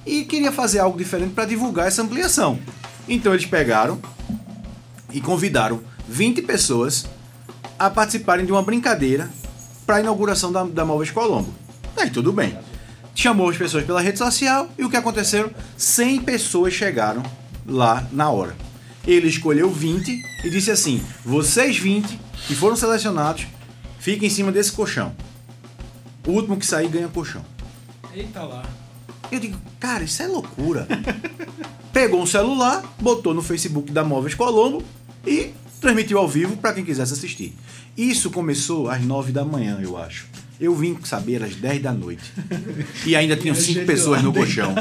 [0.05, 2.59] E queria fazer algo diferente para divulgar essa ampliação.
[3.07, 3.99] Então eles pegaram
[5.13, 5.79] e convidaram
[6.09, 7.05] 20 pessoas
[7.79, 9.29] a participarem de uma brincadeira
[9.85, 11.53] para a inauguração da, da Móveis Colombo.
[11.95, 12.57] Aí tudo bem.
[13.15, 15.49] Chamou as pessoas pela rede social e o que aconteceu?
[15.77, 17.23] 100 pessoas chegaram
[17.65, 18.55] lá na hora.
[19.07, 23.45] Ele escolheu 20 e disse assim: vocês 20 que foram selecionados,
[23.99, 25.15] fiquem em cima desse colchão.
[26.27, 27.45] O último que sair ganha colchão.
[28.13, 28.63] Eita lá.
[29.31, 30.87] Eu digo, cara, isso é loucura.
[31.91, 34.83] Pegou um celular, botou no Facebook da Móveis Colombo
[35.25, 37.55] e transmitiu ao vivo para quem quisesse assistir.
[37.97, 40.27] Isso começou às 9 da manhã, eu acho.
[40.59, 42.31] Eu vim saber às 10 da noite.
[43.05, 44.73] E ainda tinham cinco pessoas no colchão.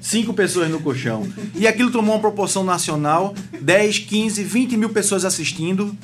[0.00, 1.28] Cinco pessoas no colchão.
[1.54, 5.96] E aquilo tomou uma proporção nacional: 10, 15, 20 mil pessoas assistindo.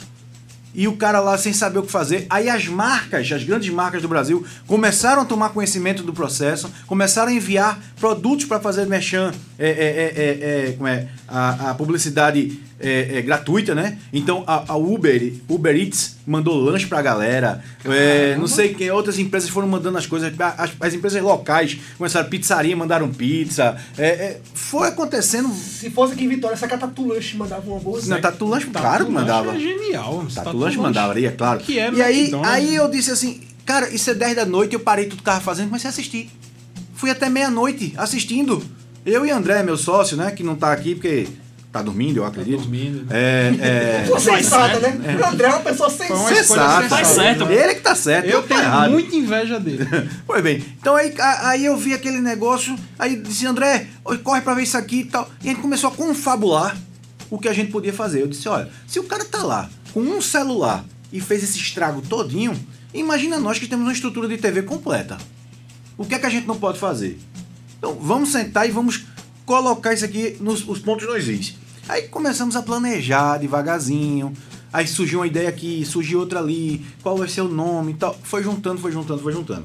[0.75, 2.27] E o cara lá sem saber o que fazer.
[2.31, 7.31] Aí as marcas, as grandes marcas do Brasil, começaram a tomar conhecimento do processo, começaram
[7.31, 11.75] a enviar produtos para fazer merchan, é, é, é, é, é, como é, a, a
[11.75, 13.99] publicidade é, gratuita, né?
[14.13, 17.63] Então a, a Uber, Uber Eats mandou lanche pra galera.
[17.85, 20.33] É, não sei quem, outras empresas foram mandando as coisas.
[20.39, 23.77] As, as empresas locais começaram pizzaria, mandaram pizza.
[23.99, 25.53] É, é, foi acontecendo.
[25.53, 28.09] Se fosse aqui em Vitória, essa Catatu Lanche mandava uma bolsa.
[28.09, 29.55] Na Tatu Lanche, claro que mandava.
[29.55, 30.27] É genial.
[30.35, 31.61] Tatu Lanche mandava, é claro.
[31.61, 34.81] Que é e aí, aí eu disse assim, cara, isso é 10 da noite, eu
[34.81, 36.31] parei tudo que tava fazendo comecei a assistir.
[36.95, 38.63] Fui até meia-noite assistindo.
[39.05, 41.27] Eu e André, meu sócio, né, que não tá aqui porque
[41.73, 42.59] tá dormindo, eu acredito.
[42.59, 43.07] dormindo.
[43.11, 45.19] É, Pessoa sensata, né?
[45.19, 46.15] O André é uma pessoa é, sensata.
[46.15, 46.83] escolha sensata.
[46.83, 47.05] sensata.
[47.05, 47.45] certo.
[47.51, 48.91] Ele que tá certo, Eu tô tenho errado.
[48.91, 49.89] muita inveja dele.
[50.27, 53.87] Pois bem, então aí, aí eu vi aquele negócio, aí disse, André,
[54.23, 55.29] corre pra ver isso aqui e tal.
[55.43, 56.77] E a gente começou a confabular
[57.31, 58.21] o que a gente podia fazer.
[58.21, 62.03] Eu disse, olha, se o cara tá lá com um celular e fez esse estrago
[62.03, 62.55] todinho,
[62.93, 65.17] imagina nós que temos uma estrutura de TV completa.
[65.97, 67.19] O que é que a gente não pode fazer?
[67.79, 69.05] Então vamos sentar e vamos
[69.45, 71.55] colocar isso aqui nos os pontos nos is.
[71.89, 74.33] Aí começamos a planejar devagarzinho.
[74.73, 78.17] Aí surgiu uma ideia aqui, surgiu outra ali, qual vai ser o nome e tal.
[78.23, 79.65] Foi juntando, foi juntando, foi juntando.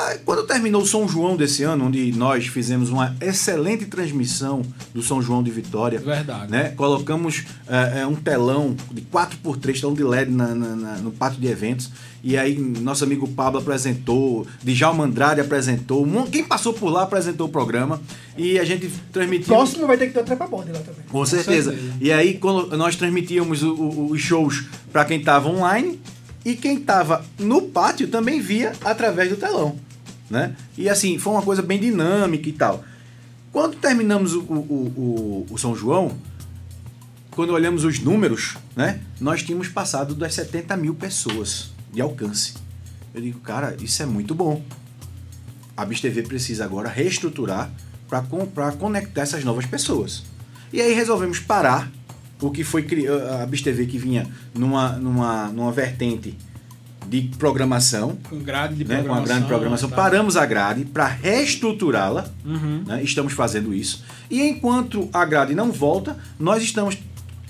[0.00, 5.02] Aí, quando terminou o São João desse ano, onde nós fizemos uma excelente transmissão do
[5.02, 5.98] São João de Vitória.
[6.00, 6.50] Verdade.
[6.50, 6.70] Né?
[6.70, 11.46] Colocamos é, um telão de 4x3, telão de LED na- na- na- no pátio de
[11.46, 11.90] eventos.
[12.22, 17.50] E aí nosso amigo Pablo apresentou, Djalma Andrade apresentou, quem passou por lá apresentou o
[17.50, 18.00] programa.
[18.36, 19.54] E a gente transmitiu.
[19.54, 21.02] Próximo vai ter que ter o trepa-bode lá também.
[21.08, 21.70] Com certeza.
[21.72, 21.92] certeza.
[22.00, 26.00] E aí, quando nós transmitíamos os shows para quem estava online
[26.44, 29.78] e quem estava no pátio também via através do telão.
[30.30, 30.54] Né?
[30.76, 32.84] E assim, foi uma coisa bem dinâmica e tal.
[33.52, 36.16] Quando terminamos o, o- o- o São João,
[37.30, 39.00] quando olhamos os números, né?
[39.20, 42.54] Nós tínhamos passado das 70 mil pessoas de alcance.
[43.14, 44.62] Eu digo, cara, isso é muito bom.
[45.76, 47.70] A Bis TV precisa agora reestruturar
[48.08, 50.22] para conectar essas novas pessoas.
[50.72, 51.90] E aí resolvemos parar
[52.46, 52.86] o que foi
[53.40, 56.36] a Bis TV que vinha numa, numa, numa vertente
[57.06, 59.20] de programação, Com grade de né, com programação.
[59.20, 59.90] uma grande programação.
[59.90, 59.96] tá.
[59.96, 62.26] Paramos a grade para reestruturá-la.
[62.44, 62.82] Uhum.
[62.86, 64.04] né, Estamos fazendo isso.
[64.30, 66.96] E enquanto a grade não volta, nós estamos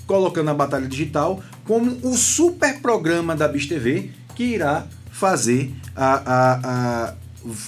[0.05, 6.13] colocando a Batalha Digital como o super programa da Bis TV que irá fazer a,
[6.15, 7.13] a-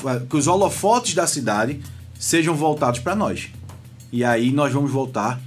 [0.05, 1.80] a- que os holofotes da cidade
[2.19, 3.49] sejam voltados para nós.
[4.11, 5.39] E aí nós vamos voltar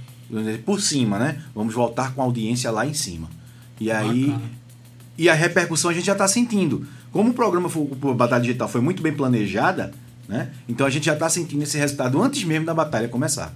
[0.65, 1.41] por cima, né?
[1.53, 3.29] Vamos voltar com a audiência lá em cima.
[3.79, 4.51] E aí Bacana.
[5.17, 6.85] e a repercussão a gente já está sentindo.
[7.11, 9.91] Como o programa foi, o Batalha Digital foi muito bem planejada,
[10.27, 10.51] né?
[10.67, 13.53] Então a gente já está sentindo esse resultado antes mesmo da batalha começar.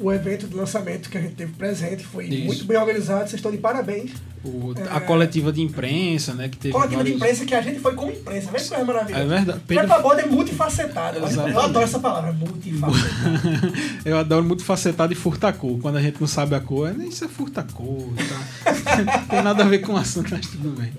[0.00, 2.04] O evento de lançamento que a gente teve presente.
[2.04, 2.44] Foi Isso.
[2.46, 4.10] muito bem organizado, vocês estão de parabéns.
[4.44, 6.48] O- a coletiva de imprensa, né?
[6.48, 8.84] Que teve Coletiva de vários- imprensa que a gente foi como imprensa, vê que coisa
[8.84, 9.22] maravilhosa.
[9.24, 9.60] É verdade.
[9.68, 11.18] Pedro- a pagode é multifacetado.
[11.18, 11.58] Eu Exatamente.
[11.58, 12.92] adoro essa palavra, multifacetado.
[14.04, 15.78] Eu adoro muito facetado e furta-cor.
[15.80, 18.08] Quando a gente não sabe a cor, é, isso é furta-cor.
[18.16, 18.72] Tá?
[18.98, 20.92] não tem nada a ver com o assunto, mas tudo bem.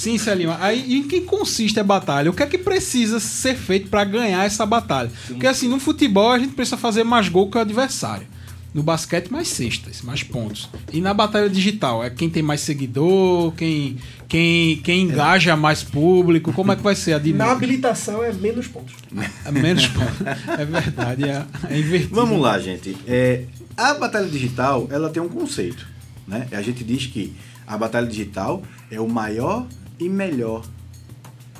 [0.00, 0.56] Sim, Celinho.
[0.58, 2.30] Aí, e em que consiste a batalha?
[2.30, 5.10] O que é que precisa ser feito para ganhar essa batalha?
[5.26, 8.26] Porque assim, no futebol a gente precisa fazer mais gol que o adversário.
[8.72, 10.70] No basquete, mais cestas, mais pontos.
[10.90, 16.50] E na batalha digital, é quem tem mais seguidor, quem, quem, quem engaja mais público,
[16.54, 17.56] como é que vai ser a Na dinâmica?
[17.56, 18.94] habilitação é menos pontos.
[19.44, 20.26] É menos pontos.
[20.58, 22.14] É verdade, é, é invertido.
[22.14, 22.96] Vamos lá, gente.
[23.06, 23.42] É,
[23.76, 25.86] a batalha digital, ela tem um conceito,
[26.26, 26.48] né?
[26.52, 27.34] A gente diz que
[27.66, 29.66] a batalha digital é o maior
[30.00, 30.64] e melhor.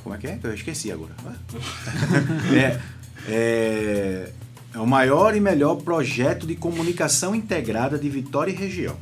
[0.02, 0.38] Como é que é?
[0.42, 1.12] Eu esqueci agora.
[2.54, 2.80] é,
[3.28, 4.32] é,
[4.74, 8.96] é o maior e melhor projeto de comunicação integrada de Vitória e região.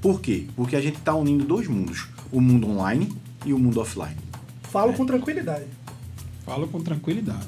[0.00, 0.46] Por quê?
[0.56, 3.12] Porque a gente está unindo dois mundos: o mundo online
[3.44, 4.16] e o mundo offline.
[4.62, 5.66] Falo com tranquilidade.
[6.44, 7.46] Falo com tranquilidade.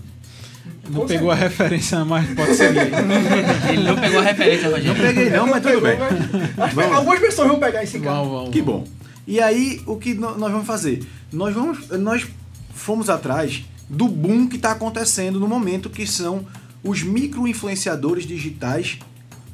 [0.89, 2.80] Não pegou a referência, mas pode seguir.
[3.72, 5.03] Ele não pegou a referência, Não Rogério.
[5.03, 5.97] peguei não, mas tudo bem.
[5.97, 8.16] Que algumas pessoas vão pegar esse cara.
[8.16, 8.51] Vamos, vamos.
[8.51, 8.85] Que bom.
[9.27, 11.07] E aí, o que nós vamos fazer?
[11.33, 12.27] Nós, vamos, nós
[12.75, 16.45] fomos atrás do boom que está acontecendo no momento, que são
[16.83, 18.99] os micro-influenciadores digitais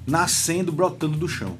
[0.06, 1.56] nascendo, brotando do chão.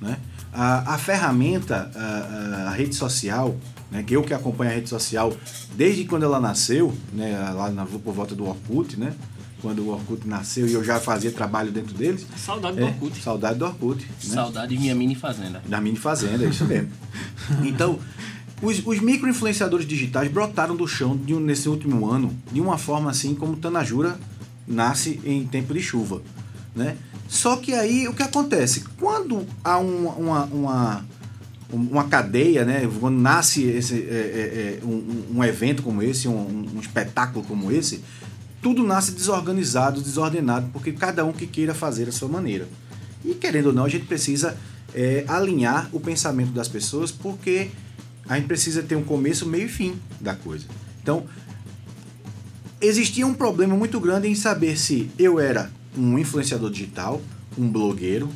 [0.00, 0.18] Né?
[0.52, 3.56] A, a ferramenta, a, a- a rede social,
[3.90, 5.32] né, que eu que acompanho a rede social
[5.76, 9.12] desde quando ela nasceu, né, lá na, por volta do Orkut, né?
[9.64, 12.26] Quando o Orkut nasceu e eu já fazia trabalho dentro deles.
[12.36, 13.22] Saudade do É, Orkut.
[13.22, 14.04] Saudade do Orkut.
[14.06, 14.34] Né?
[14.34, 15.62] Saudade de minha mini fazenda.
[15.66, 16.90] Da mini fazenda, é isso mesmo.
[17.64, 17.98] Então,
[18.60, 23.34] os, os micro-influenciadores digitais brotaram do chão um- nesse último ano de uma forma assim
[23.34, 24.18] como Tanajura
[24.68, 26.20] nasce em tempo de chuva.
[26.76, 26.96] Né?
[27.26, 28.84] Só que aí o que acontece?
[29.00, 31.04] Quando há um- uma, uma,
[31.72, 32.86] uma cadeia, né?
[33.00, 37.72] quando nasce esse, é, é, é, um, um evento como esse, um, um espetáculo como
[37.72, 38.02] esse,
[38.64, 42.66] tudo nasce desorganizado, desordenado, porque cada um que queira fazer a sua maneira.
[43.22, 44.56] E querendo ou não, a gente precisa
[44.94, 47.68] é, alinhar o pensamento das pessoas, porque
[48.26, 50.64] a gente precisa ter um começo, meio e fim da coisa.
[51.02, 51.26] Então,
[52.80, 57.20] existia um problema muito grande em saber se eu era um influenciador digital,
[57.58, 58.30] um blogueiro,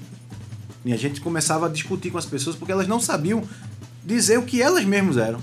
[0.84, 3.42] e a gente começava a discutir com as pessoas porque elas não sabiam
[4.04, 5.40] dizer o que elas mesmas eram.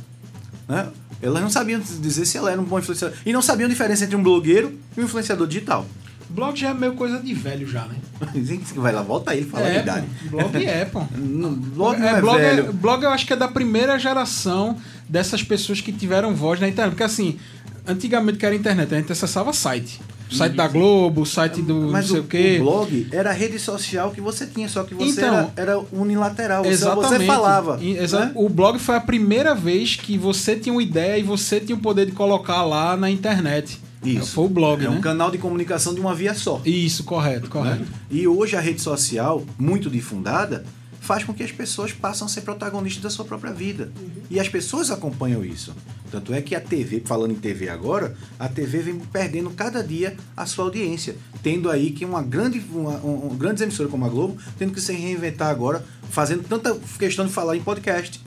[0.68, 0.88] Né?
[1.26, 3.18] Elas não sabiam dizer se ela era um bom influenciador.
[3.26, 5.86] E não sabiam a diferença entre um blogueiro e um influenciador digital.
[6.30, 7.96] Blog já é meio coisa de velho já, né?
[8.76, 10.08] Vai lá, volta aí, fala a é, verdade.
[10.30, 10.38] pô.
[10.38, 11.04] blog é, pô.
[11.16, 12.74] Não, blog É, é, blog, é- velho.
[12.74, 16.92] blog eu acho que é da primeira geração dessas pessoas que tiveram voz na internet.
[16.92, 17.40] Porque assim,
[17.88, 20.02] antigamente que era internet, a gente acessava site.
[20.32, 22.58] O site da Globo, o site do Mas não sei o, quê.
[22.60, 25.80] o blog era a rede social que você tinha, só que você Então, era, era
[25.92, 26.66] unilateral.
[26.66, 27.08] Exatamente.
[27.20, 27.80] você falava.
[27.84, 28.32] Exa- né?
[28.36, 31.80] O blog foi a primeira vez que você tinha uma ideia e você tinha o
[31.80, 33.80] poder de colocar lá na internet.
[34.04, 34.34] Isso.
[34.34, 34.96] Foi o blog, É né?
[34.98, 36.62] um canal de comunicação de uma via só.
[36.64, 37.80] Isso, correto, correto.
[37.82, 37.88] né?
[38.12, 40.64] E hoje a rede social, muito difundada,
[41.06, 43.92] faz com que as pessoas passem a ser protagonistas da sua própria vida.
[44.30, 45.74] E as pessoas acompanham isso.
[46.10, 50.18] Tanto é que a TV, falando em TV agora, a TV vem perdendo cada dia
[50.36, 51.16] a sua audiência.
[51.44, 54.82] Tendo aí que uma grande, uma, um, um grande emissora como a Globo, tendo que
[54.82, 58.20] se reinventar agora, fazendo tanta questão de falar em podcast.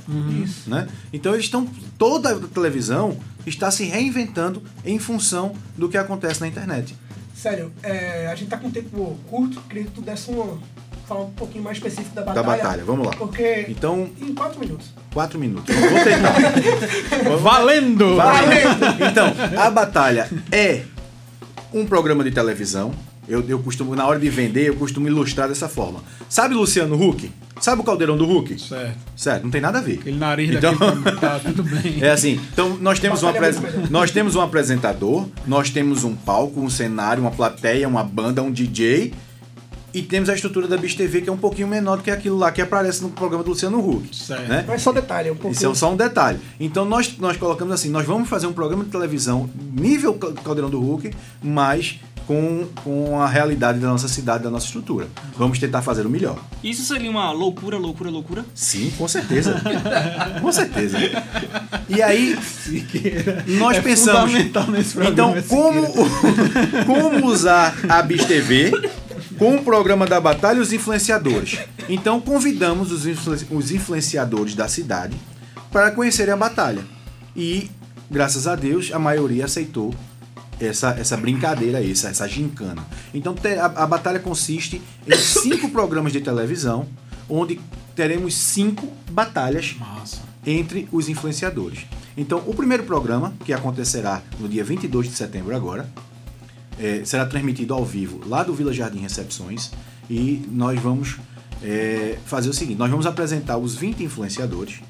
[0.44, 0.70] Isso.
[0.70, 0.86] Né?
[1.12, 1.68] Então eles estão.
[1.98, 6.94] Toda a televisão está se reinventando em função do que acontece na internet.
[7.34, 10.60] Sério, é, a gente tá com um tempo curto, queria que tu desse uma.
[11.08, 12.62] Falar um pouquinho mais específico da Da batalha.
[12.62, 13.12] batalha, vamos lá.
[13.16, 13.66] Porque.
[13.68, 14.86] Então, Em quatro minutos.
[15.12, 15.74] Quatro minutos.
[15.74, 16.34] Vou tentar.
[17.40, 18.16] Valendo!
[18.16, 19.04] Valendo!
[19.10, 20.82] Então, a batalha é
[21.72, 22.92] um programa de televisão.
[23.26, 26.00] Eu, eu costumo, na hora de vender, eu costumo ilustrar dessa forma.
[26.30, 27.30] Sabe Luciano Huck?
[27.60, 28.58] Sabe o caldeirão do Huck?
[28.58, 28.96] Certo.
[29.14, 29.98] Certo, não tem nada a ver.
[29.98, 30.74] Aquele nariz Então-
[31.20, 31.98] tá tudo bem.
[32.00, 33.90] É assim, então nós temos, um Batalha apres- melhor.
[33.90, 38.50] nós temos um apresentador, nós temos um palco, um cenário, uma plateia, uma banda, um
[38.50, 39.12] DJ
[39.94, 42.36] e temos a estrutura da Bicho TV que é um pouquinho menor do que aquilo
[42.36, 44.14] lá que aparece no programa do Luciano Huck.
[44.14, 44.48] Certo.
[44.48, 44.64] Né?
[44.66, 45.52] Mas só detalhe, um pouquinho.
[45.52, 46.38] Isso é só um detalhe.
[46.60, 50.70] Então nós, nós colocamos assim, nós vamos fazer um programa de televisão nível Cal- Caldeirão
[50.70, 51.10] do Hulk,
[51.42, 55.08] mas com, com a realidade da nossa cidade, da nossa estrutura.
[55.38, 56.38] Vamos tentar fazer o melhor.
[56.62, 58.44] Isso seria uma loucura, loucura, loucura?
[58.54, 59.58] Sim, com certeza.
[60.42, 60.98] com certeza.
[61.88, 62.38] E aí,
[63.58, 64.30] nós É pensamos.
[64.30, 65.86] fundamental nesse Então, como,
[66.86, 68.72] como usar a Bis TV
[69.38, 71.58] com o programa da Batalha e os influenciadores?
[71.88, 75.16] Então, convidamos os, influ- os influenciadores da cidade
[75.70, 76.84] para conhecerem a batalha.
[77.36, 77.70] E,
[78.10, 79.94] graças a Deus, a maioria aceitou
[80.60, 82.84] essa, essa brincadeira essa, essa gincana.
[83.14, 86.86] Então a, a batalha consiste em cinco programas de televisão,
[87.28, 87.60] onde
[87.94, 90.18] teremos cinco batalhas Massa.
[90.46, 91.80] entre os influenciadores.
[92.16, 95.88] Então, o primeiro programa, que acontecerá no dia 22 de setembro agora,
[96.78, 99.70] é, será transmitido ao vivo lá do Vila Jardim Recepções
[100.08, 101.16] e nós vamos
[101.62, 104.80] é, fazer o seguinte, nós vamos apresentar os 20 influenciadores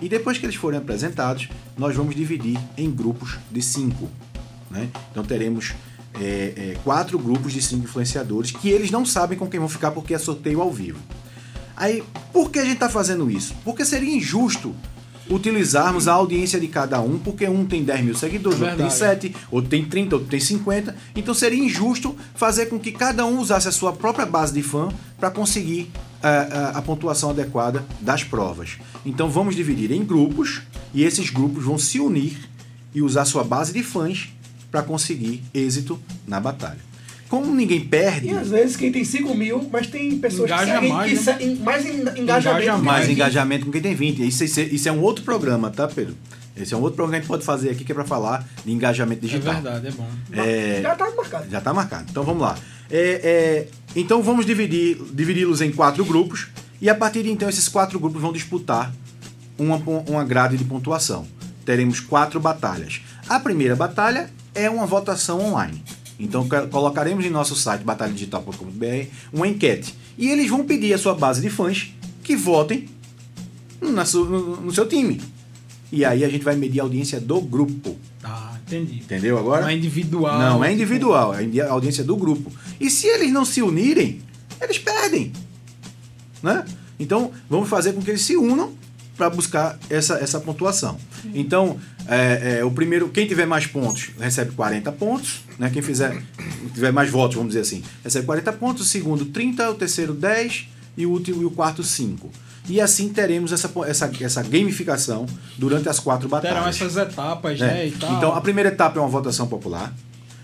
[0.00, 4.10] e depois que eles forem apresentados, nós vamos dividir em grupos de cinco.
[4.70, 4.88] né?
[5.10, 5.74] Então teremos
[6.20, 6.22] é,
[6.74, 10.14] é, quatro grupos de cinco influenciadores que eles não sabem com quem vão ficar porque
[10.14, 10.98] é sorteio ao vivo.
[11.76, 13.54] Aí, por que a gente está fazendo isso?
[13.62, 14.74] Porque seria injusto
[15.28, 18.88] utilizarmos a audiência de cada um, porque um tem 10 mil seguidores, É outro tem
[18.88, 19.28] verdade.
[19.28, 20.96] 7, outro tem 30, outro tem 50.
[21.14, 24.88] Então seria injusto fazer com que cada um usasse a sua própria base de fã
[25.18, 25.90] para conseguir
[26.22, 28.78] ah, ah, a pontuação adequada das provas.
[29.04, 30.62] Então vamos dividir em grupos
[30.94, 32.48] e esses grupos vão se unir
[32.94, 34.28] e usar sua base de fãs
[34.70, 36.80] para conseguir êxito na batalha.
[37.28, 40.72] Como ninguém perde, E às vezes quem tem 5 mil, mas tem pessoas Engaja que
[40.80, 41.56] seguem mais, que né?
[41.64, 42.20] mais en- engajamento.
[42.20, 44.26] Engaja que mais engajamento com quem tem 20.
[44.26, 46.14] Isso, isso, isso é um outro programa, tá, Pedro?
[46.56, 48.48] Esse é um outro programa que a gente pode fazer aqui que é para falar
[48.64, 49.54] de engajamento É digital.
[49.54, 50.08] verdade, é bom.
[50.32, 51.50] É, Já tá marcado.
[51.50, 52.06] já tá marcado.
[52.10, 52.56] Então vamos lá.
[52.90, 56.46] É, é, então vamos dividir, dividi-los em quatro grupos
[56.80, 58.94] e a partir de então esses quatro grupos vão disputar
[59.58, 61.26] uma, uma grade de pontuação.
[61.64, 63.00] Teremos quatro batalhas.
[63.28, 65.82] A primeira batalha é uma votação online.
[66.18, 71.14] Então co- colocaremos em nosso site batalhadigital.com.br uma enquete e eles vão pedir a sua
[71.14, 71.92] base de fãs
[72.22, 72.88] que votem
[73.80, 75.20] no, seu time.
[75.92, 77.96] E aí a gente vai medir a audiência do grupo.
[78.20, 78.96] Tá, entendi.
[78.98, 79.62] Entendeu agora?
[79.62, 80.38] Não é individual.
[80.38, 82.50] Não, é tipo, individual, é a audiência do grupo.
[82.80, 84.20] E se eles não se unirem,
[84.60, 85.32] eles perdem.
[86.42, 86.64] Né?
[86.98, 88.72] Então, vamos fazer com que eles se unam
[89.16, 90.98] para buscar essa, essa pontuação.
[91.34, 95.70] Então, é, é, o primeiro, quem tiver mais pontos recebe 40 pontos, né?
[95.70, 96.22] Quem fizer
[96.74, 100.68] tiver mais votos, vamos dizer assim, recebe 40 pontos, o segundo 30, o terceiro 10
[100.96, 102.30] e o último e o quarto 5.
[102.68, 105.24] E assim teremos essa, essa, essa gamificação
[105.56, 106.56] durante as quatro batalhas.
[106.56, 107.66] Terão essas etapas, É.
[107.66, 107.92] né?
[108.00, 108.12] Tal.
[108.16, 109.94] Então, a primeira etapa é uma votação popular.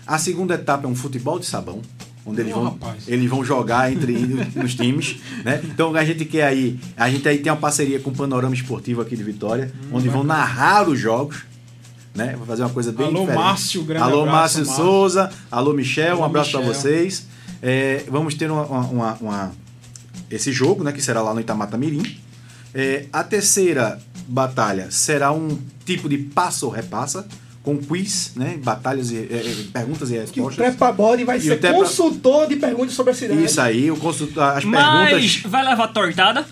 [0.07, 1.81] A segunda etapa é um futebol de sabão,
[2.25, 3.03] onde eles vão, rapaz.
[3.07, 4.13] eles vão jogar entre
[4.55, 5.61] nos times, né?
[5.63, 9.01] Então a gente quer aí, a gente aí tem uma parceria com o Panorama Esportivo
[9.01, 11.43] aqui de Vitória, Hum, onde vão narrar os jogos,
[12.15, 12.35] né?
[12.37, 13.43] Vai fazer uma coisa bem Alô, diferente.
[13.43, 14.75] Márcio, grande Alô, abraço, Márcio.
[14.75, 17.27] Souza, alô Michel, um Alô, abraço para vocês.
[17.61, 19.51] É, vamos ter uma, uma- uma-
[20.29, 22.03] esse jogo, né, que será lá no Itamata Mirim.
[22.73, 27.27] É, a terceira batalha será um tipo de passa ou repassa,
[27.63, 28.59] com quiz, né?
[28.61, 30.55] Batalhas e é, é, perguntas e Que o respostas.
[30.57, 33.43] Trepa Body vai E ser o Trepa- consultor de perguntas sobre a cidade.
[33.45, 36.45] Isso aí, o consultor, as Mas perguntas vai levar tortada?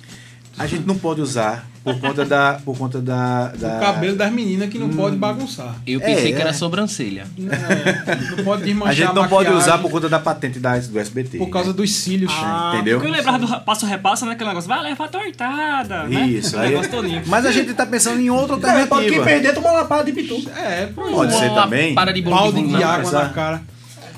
[0.58, 4.32] A gente não pode usar por conta da por conta da, da O cabelo das
[4.32, 4.96] meninas que não Hum.
[4.96, 5.76] pode bagunçar.
[5.88, 6.54] Eu pensei É, que era é.
[6.54, 7.26] sobrancelha.
[7.38, 10.60] Não, é, não pode desmanchar a gente não pode maquiagem usar por conta da patente
[10.60, 11.38] da, do SBT.
[11.40, 12.32] por causa dos cílios.
[12.36, 13.00] Ah, entendeu?
[13.00, 14.34] Porque eu lembrava do passo repassa, né?
[14.34, 16.28] Aquele negócio, vai levar tortada, né?
[16.28, 16.88] Isso, O aí.
[16.88, 17.24] todinho.
[17.26, 19.24] Mas a gente tá pensando em outra é pra quem alternativa.
[19.26, 20.36] perder, toma uma lapada de pitu.
[20.56, 21.96] É, Pode ser Uma também.
[21.96, 22.84] Para de bolo de balde de não.
[22.90, 23.24] água pensar.
[23.24, 23.62] na cara.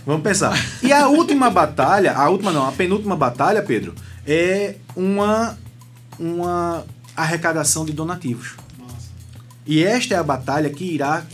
[0.06, 0.54] Vamos pensar.
[0.82, 3.96] E a última batalha, a última não, a penúltima batalha, Pedro,
[4.28, 5.58] é uma
[6.20, 6.86] uma
[7.16, 8.56] arrecadação de donativos.
[9.66, 11.26] E esta é a batalha que irá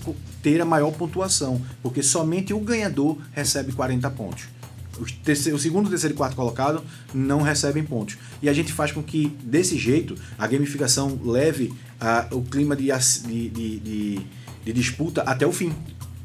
[0.44, 4.46] ter a maior pontuação, porque somente o ganhador recebe 40 pontos.
[5.00, 8.18] Os terceiro- o segundo, terceiro e quarto colocado não recebem pontos.
[8.42, 12.88] E a gente faz com que, desse jeito, a gamificação leve ah, o clima de-
[13.50, 14.20] de- de-
[14.66, 15.74] de disputa até o fim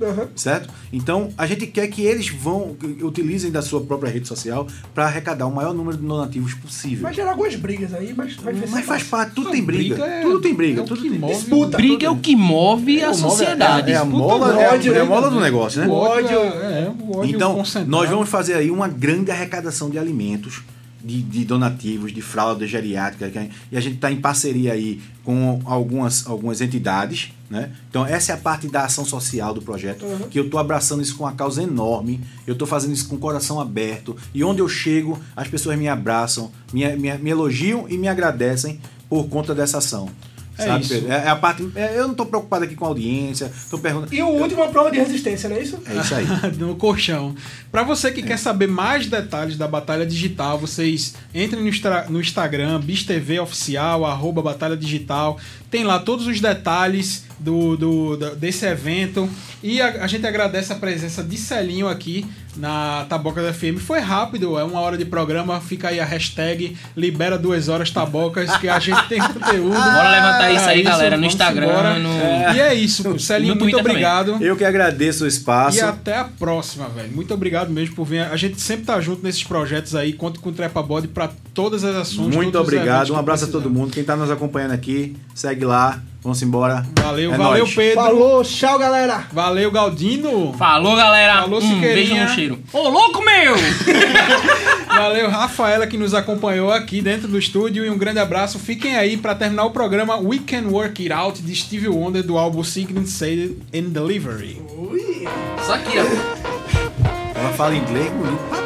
[0.03, 0.28] Aham.
[0.34, 0.68] certo?
[0.92, 5.05] Então a gente quer que eles vão que utilizem da sua própria rede social para
[5.07, 7.03] arrecadar o maior número de donativos possível.
[7.03, 10.07] Vai gerar algumas brigas aí, mas vai Mas faz parte, tudo Não, tem briga, briga
[10.11, 11.34] é- tudo tem briga, é tudo que tem move.
[11.34, 11.76] Disputa.
[11.76, 13.90] Briga é o que move a É, move- sociedade.
[13.92, 15.86] É, é a mola, do é, a- ódio, é a mola do negócio, né?
[15.86, 17.90] O ódio, ódio- é, o ódio Então, concentrado.
[17.90, 20.62] nós vamos fazer aí uma grande arrecadação de alimentos,
[21.05, 25.61] de, de donativos, de fralda geriátrica, a- e a gente está em parceria aí com
[25.64, 27.70] algumas, algumas entidades, né?
[27.88, 31.16] Então, essa é a parte da ação social do projeto, que eu estou abraçando isso
[31.16, 34.68] com uma causa enorme, eu estou fazendo isso com o coração aberto, e onde eu
[34.68, 39.78] chego, as pessoas me abraçam, me, me, me elogiam e me agradecem por conta dessa
[39.78, 40.09] ação.
[40.57, 40.94] É sabe, isso.
[40.94, 41.12] Pedro?
[41.12, 41.68] É, é a parte.
[41.74, 44.14] é, eu não estou preocupado aqui com a audiência, estou perguntando.
[44.14, 45.78] E o último é a prova de resistência, não é isso?
[45.86, 46.26] É isso aí.
[46.59, 47.34] no colchão.
[47.72, 51.70] Para você que quer saber mais detalhes da Batalha Digital, vocês entrem no,
[52.12, 55.38] no Instagram, BisTV Oficial, arroba Batalha Digital.
[55.70, 59.28] Tem lá todos os detalhes do, do- da- desse evento.
[59.62, 62.24] E a, a gente agradece a presença de Celinho aqui,
[62.57, 63.78] na Tabocas FM.
[63.80, 65.61] Foi rápido, é uma hora de programa.
[65.61, 69.74] Fica aí a hashtag Libera Duas Horas Tabocas, que a gente tem conteúdo.
[69.74, 73.78] Bora levantar isso aí, Pra galera, no Instagram, no- E é isso, Celinho, muito Twitter
[73.82, 73.92] também.
[73.96, 74.38] obrigado.
[74.44, 75.78] Eu que agradeço o espaço.
[75.78, 77.11] E até a próxima, velho.
[77.12, 78.20] Muito obrigado mesmo por vir.
[78.20, 80.12] A gente sempre tá junto nesses projetos aí.
[80.12, 82.34] Conta com o Trepa Body pra todas as ações.
[82.34, 83.12] Muito obrigado.
[83.12, 83.92] Um abraço a todo mundo.
[83.92, 86.00] Quem tá nos acompanhando aqui, segue lá.
[86.25, 86.87] Vamos embora.
[87.03, 87.75] Valeu, É valeu, nóis.
[87.75, 88.03] Pedro.
[88.03, 89.27] Falou, tchau, galera.
[89.31, 90.55] Valeu, Galdino.
[90.55, 91.43] Falou, galera.
[91.43, 91.95] Falou, um Siqueirinha.
[91.95, 92.59] beijo no cheiro.
[92.72, 93.55] Ô, louco meu!
[94.89, 97.85] Valeu, Rafaela, que nos acompanhou aqui dentro do estúdio.
[97.85, 98.59] E um grande abraço.
[98.59, 102.39] Fiquem aí pra terminar o programa We Can Work It Out de Stevie Wonder do
[102.39, 104.62] álbum Signet Said and Delivery.
[105.66, 107.39] Só aqui, ó.
[107.39, 108.64] Ela fala inglês bonito.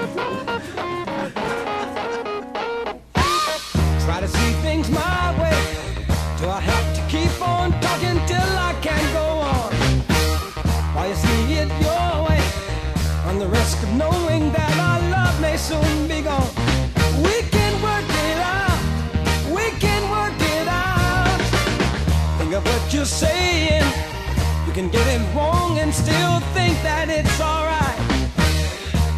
[24.79, 27.99] Can get it wrong and still think that it's alright.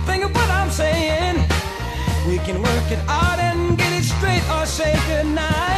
[0.07, 1.37] Think of what I'm saying.
[2.27, 5.70] We can work it out and get it straight or say goodnight.